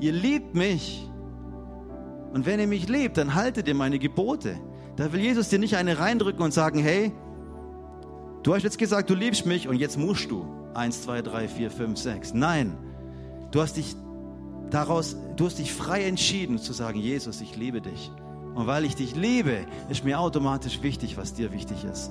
[0.00, 1.08] ihr liebt mich.
[2.32, 4.58] Und wenn ihr mich liebt, dann haltet ihr meine Gebote.
[4.96, 7.12] Da will Jesus dir nicht eine reindrücken und sagen, hey,
[8.42, 10.55] du hast jetzt gesagt, du liebst mich und jetzt musst du.
[10.76, 12.34] 1, 2, 3, 4, 5, 6.
[12.34, 12.76] Nein,
[13.50, 13.96] du hast dich
[14.70, 18.10] daraus, du hast dich frei entschieden zu sagen, Jesus, ich liebe dich.
[18.54, 22.10] Und weil ich dich liebe, ist mir automatisch wichtig, was dir wichtig ist.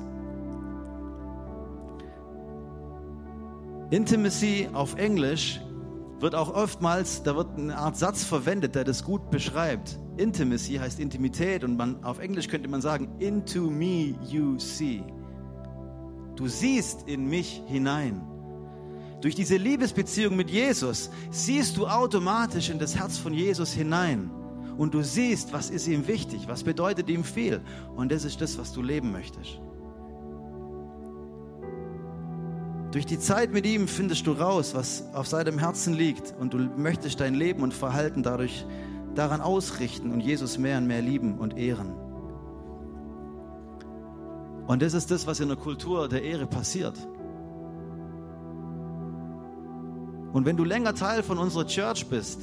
[3.90, 5.62] Intimacy auf Englisch
[6.20, 10.00] wird auch oftmals, da wird eine Art Satz verwendet, der das gut beschreibt.
[10.18, 15.04] Intimacy heißt Intimität und man, auf Englisch könnte man sagen, into me you see.
[16.36, 18.22] Du siehst in mich hinein.
[19.26, 24.30] Durch diese Liebesbeziehung mit Jesus siehst du automatisch in das Herz von Jesus hinein.
[24.78, 27.62] Und du siehst, was ist ihm wichtig, was bedeutet ihm viel.
[27.96, 29.60] Und das ist das, was du leben möchtest.
[32.92, 36.36] Durch die Zeit mit ihm findest du raus, was auf seinem Herzen liegt.
[36.40, 38.64] Und du möchtest dein Leben und Verhalten dadurch
[39.16, 41.96] daran ausrichten und Jesus mehr und mehr lieben und ehren.
[44.68, 46.96] Und das ist das, was in der Kultur der Ehre passiert.
[50.36, 52.42] Und wenn du länger Teil von unserer Church bist,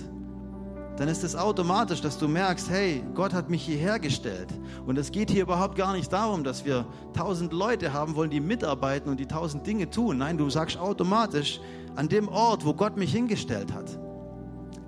[0.96, 4.48] dann ist es automatisch, dass du merkst, hey, Gott hat mich hierher gestellt.
[4.86, 8.40] Und es geht hier überhaupt gar nicht darum, dass wir tausend Leute haben wollen, die
[8.40, 10.16] mitarbeiten und die tausend Dinge tun.
[10.16, 11.60] Nein, du sagst automatisch,
[11.94, 13.98] an dem Ort, wo Gott mich hingestellt hat,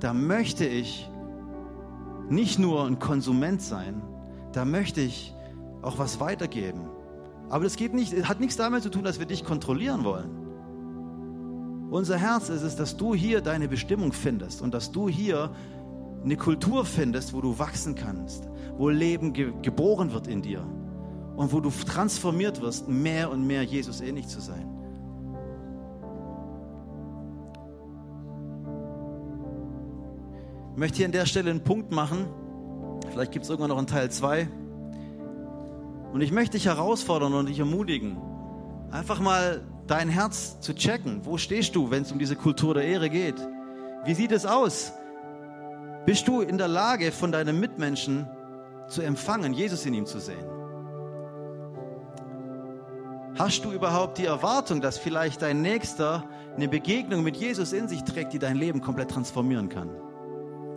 [0.00, 1.06] da möchte ich
[2.30, 4.00] nicht nur ein Konsument sein,
[4.52, 5.34] da möchte ich
[5.82, 6.88] auch was weitergeben.
[7.50, 10.43] Aber das geht nicht, hat nichts damit zu tun, dass wir dich kontrollieren wollen.
[11.94, 15.52] Unser Herz ist es, dass du hier deine Bestimmung findest und dass du hier
[16.24, 20.66] eine Kultur findest, wo du wachsen kannst, wo Leben ge geboren wird in dir
[21.36, 24.68] und wo du transformiert wirst, mehr und mehr Jesus ähnlich zu sein.
[30.72, 32.26] Ich möchte hier an der Stelle einen Punkt machen.
[33.12, 34.48] Vielleicht gibt es irgendwann noch einen Teil 2.
[36.12, 38.16] Und ich möchte dich herausfordern und dich ermutigen,
[38.90, 41.20] einfach mal dein Herz zu checken.
[41.24, 43.36] Wo stehst du, wenn es um diese Kultur der Ehre geht?
[44.04, 44.92] Wie sieht es aus?
[46.06, 48.28] Bist du in der Lage, von deinem Mitmenschen
[48.88, 50.44] zu empfangen, Jesus in ihm zu sehen?
[53.38, 56.24] Hast du überhaupt die Erwartung, dass vielleicht dein Nächster
[56.54, 59.90] eine Begegnung mit Jesus in sich trägt, die dein Leben komplett transformieren kann?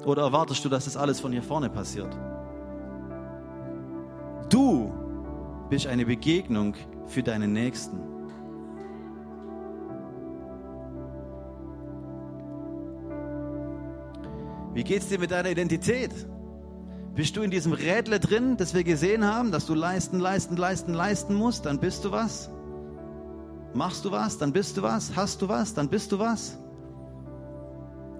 [0.05, 2.17] Oder erwartest du, dass das alles von hier vorne passiert?
[4.49, 4.91] Du
[5.69, 8.16] bist eine Begegnung für deinen Nächsten.
[14.78, 16.11] Wie geht es dir mit deiner Identität?
[17.15, 20.93] Bist du in diesem Rädle drin, das wir gesehen haben, dass du leisten, leisten, leisten,
[20.93, 21.65] leisten musst?
[21.65, 22.51] Dann bist du was.
[23.73, 24.38] Machst du was?
[24.38, 25.15] Dann bist du was.
[25.15, 25.73] Hast du was?
[25.73, 26.59] Dann bist du was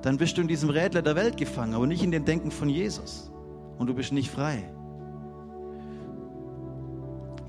[0.08, 2.70] dann bist du in diesem Rädler der Welt gefangen, aber nicht in dem Denken von
[2.70, 3.30] Jesus.
[3.78, 4.64] Und du bist nicht frei.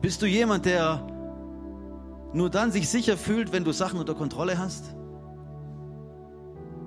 [0.00, 1.06] Bist du jemand, der
[2.32, 4.94] nur dann sich sicher fühlt, wenn du Sachen unter Kontrolle hast?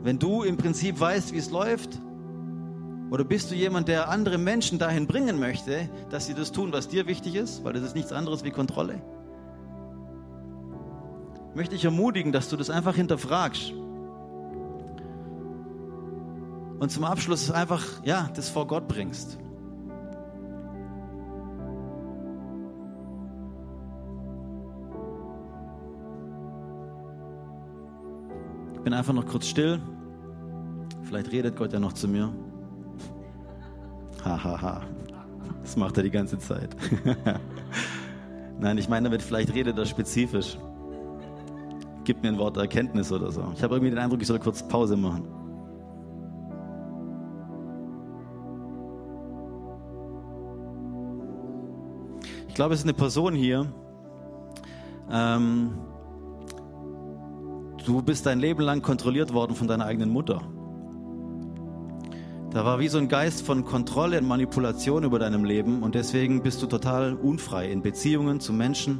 [0.03, 2.01] Wenn du im Prinzip weißt, wie es läuft?
[3.11, 6.87] Oder bist du jemand, der andere Menschen dahin bringen möchte, dass sie das tun, was
[6.87, 7.61] dir wichtig ist?
[7.65, 9.01] Weil das ist nichts anderes wie Kontrolle.
[11.49, 13.73] Ich möchte dich ermutigen, dass du das einfach hinterfragst.
[16.79, 19.37] Und zum Abschluss einfach, ja, das vor Gott bringst.
[28.73, 29.81] Ich bin einfach noch kurz still.
[31.03, 32.33] Vielleicht redet Gott ja noch zu mir.
[34.23, 34.61] Hahaha.
[34.61, 34.81] Ha, ha.
[35.61, 36.75] Das macht er die ganze Zeit.
[38.59, 40.57] Nein, ich meine damit, vielleicht redet er spezifisch.
[42.03, 43.51] Gib mir ein Wort Erkenntnis oder so.
[43.55, 45.27] Ich habe irgendwie den Eindruck, ich soll kurz Pause machen.
[52.47, 53.65] Ich glaube, es ist eine Person hier.
[55.09, 55.71] Ähm,
[57.85, 60.41] du bist dein Leben lang kontrolliert worden von deiner eigenen Mutter.
[62.51, 66.43] Da war wie so ein Geist von Kontrolle und Manipulation über deinem Leben und deswegen
[66.43, 68.99] bist du total unfrei in Beziehungen zu Menschen.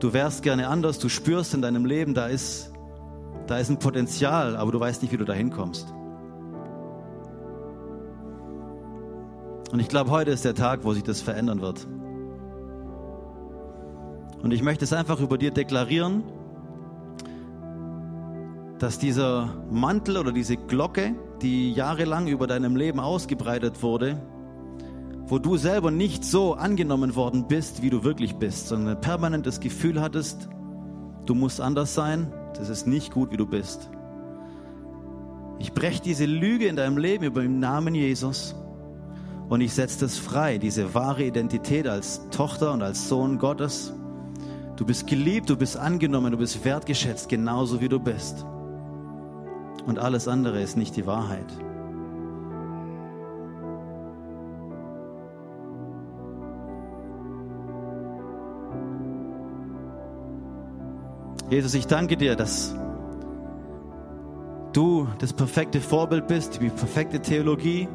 [0.00, 2.72] Du wärst gerne anders, du spürst in deinem Leben, da ist,
[3.46, 5.94] da ist ein Potenzial, aber du weißt nicht, wie du da hinkommst.
[9.70, 11.86] Und ich glaube, heute ist der Tag, wo sich das verändern wird.
[14.42, 16.24] Und ich möchte es einfach über dir deklarieren,
[18.80, 24.20] dass dieser Mantel oder diese Glocke, die jahrelang über deinem Leben ausgebreitet wurde,
[25.26, 29.60] wo du selber nicht so angenommen worden bist, wie du wirklich bist, sondern ein permanentes
[29.60, 30.48] Gefühl hattest,
[31.26, 33.90] du musst anders sein, das ist nicht gut, wie du bist.
[35.58, 38.54] Ich breche diese Lüge in deinem Leben über den Namen Jesus
[39.48, 43.92] und ich setze das frei, diese wahre Identität als Tochter und als Sohn Gottes
[44.80, 48.46] Du bist geliebt, du bist angenommen, du bist wertgeschätzt, genauso wie du bist.
[49.86, 51.46] Und alles andere ist nicht die Wahrheit.
[61.50, 62.76] Jesus, ich danke dir, dass
[64.72, 67.88] du das perfekte Vorbild bist, die perfekte Theologie.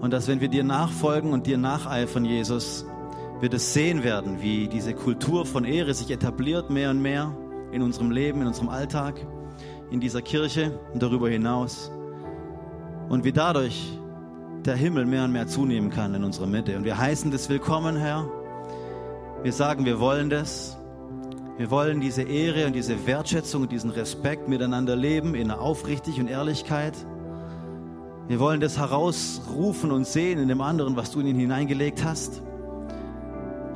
[0.00, 2.86] Und dass wenn wir dir nachfolgen und dir nacheifern, Jesus,
[3.40, 7.36] wir das sehen werden, wie diese Kultur von Ehre sich etabliert mehr und mehr
[7.72, 9.26] in unserem Leben, in unserem Alltag,
[9.90, 11.90] in dieser Kirche und darüber hinaus.
[13.08, 13.98] Und wie dadurch
[14.64, 16.76] der Himmel mehr und mehr zunehmen kann in unserer Mitte.
[16.76, 18.28] Und wir heißen das willkommen, Herr.
[19.42, 20.76] Wir sagen, wir wollen das.
[21.56, 26.28] Wir wollen diese Ehre und diese Wertschätzung und diesen Respekt miteinander leben in Aufrichtigkeit und
[26.28, 26.94] Ehrlichkeit.
[28.28, 32.42] Wir wollen das herausrufen und sehen in dem anderen, was du in ihn hineingelegt hast.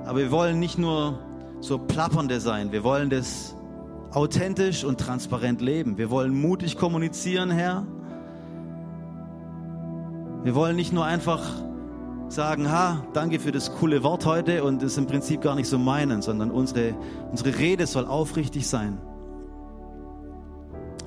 [0.04, 1.20] Aber wir wollen nicht nur
[1.60, 2.72] so plappernde sein.
[2.72, 3.54] Wir wollen das
[4.12, 5.98] authentisch und transparent leben.
[5.98, 7.86] Wir wollen mutig kommunizieren, Herr.
[10.42, 11.42] Wir wollen nicht nur einfach
[12.28, 15.78] sagen, ha, danke für das coole Wort heute und es im Prinzip gar nicht so
[15.78, 16.94] meinen, sondern unsere,
[17.30, 18.98] unsere Rede soll aufrichtig sein.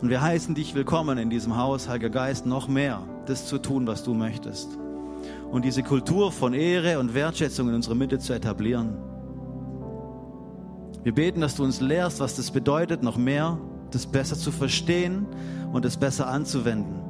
[0.02, 3.88] Und wir heißen dich willkommen in diesem Haus, Heiliger Geist, noch mehr das zu tun,
[3.88, 4.78] was du möchtest.
[5.50, 9.13] Und diese Kultur von Ehre und Wertschätzung in unserer Mitte zu etablieren.
[11.04, 13.58] Wir beten, dass du uns lehrst, was das bedeutet, noch mehr,
[13.92, 15.28] das besser zu verstehen
[15.72, 17.04] und es besser anzuwenden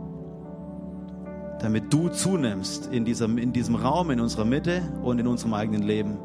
[1.64, 5.84] damit du zunimmst in diesem, in diesem Raum, in unserer Mitte und in unserem eigenen
[5.84, 6.18] Leben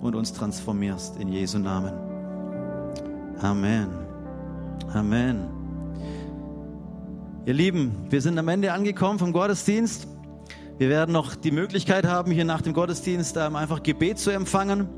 [0.00, 1.92] und uns transformierst in Jesu Namen.
[3.42, 3.88] Amen.
[4.94, 5.48] Amen.
[7.44, 10.08] Ihr Lieben, wir sind am Ende angekommen vom Gottesdienst.
[10.78, 14.88] Wir werden noch die Möglichkeit haben, hier nach dem Gottesdienst ähm, einfach Gebet zu empfangen.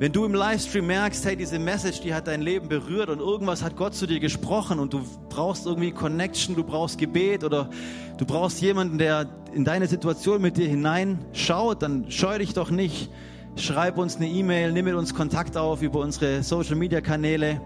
[0.00, 3.62] Wenn du im Livestream merkst, hey, diese Message, die hat dein Leben berührt und irgendwas
[3.62, 7.68] hat Gott zu dir gesprochen und du brauchst irgendwie Connection, du brauchst Gebet oder
[8.16, 13.10] du brauchst jemanden, der in deine Situation mit dir hineinschaut, dann scheu dich doch nicht.
[13.56, 17.60] Schreib uns eine E-Mail, nimm mit uns Kontakt auf über unsere Social Media Kanäle.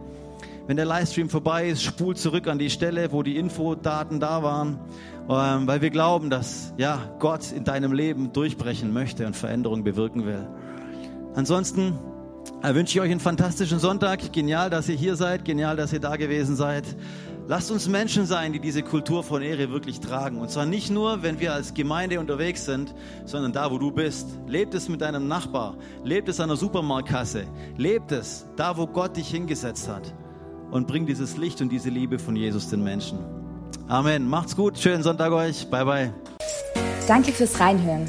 [0.67, 4.81] Wenn der Livestream vorbei ist, spul zurück an die Stelle, wo die Infodaten da waren,
[5.31, 10.27] ähm, weil wir glauben, dass ja, Gott in deinem Leben durchbrechen möchte und Veränderung bewirken
[10.27, 10.49] will.
[11.37, 11.97] Ansonsten
[12.67, 14.33] ich wünsche ich euch einen fantastischen Sonntag.
[14.33, 15.45] Genial, dass ihr hier seid.
[15.45, 16.85] Genial, dass ihr da gewesen seid.
[17.47, 20.39] Lasst uns Menschen sein, die diese Kultur von Ehre wirklich tragen.
[20.39, 22.95] Und zwar nicht nur, wenn wir als Gemeinde unterwegs sind,
[23.27, 24.39] sondern da, wo du bist.
[24.47, 25.77] Lebt es mit deinem Nachbar.
[26.05, 27.45] Lebt es an der Supermarktkasse.
[27.77, 30.15] Lebt es da, wo Gott dich hingesetzt hat.
[30.71, 33.19] Und bring dieses Licht und diese Liebe von Jesus den Menschen.
[33.89, 34.27] Amen.
[34.27, 34.79] Macht's gut.
[34.79, 35.69] Schönen Sonntag euch.
[35.69, 36.15] Bye, bye.
[37.07, 38.09] Danke fürs Reinhören.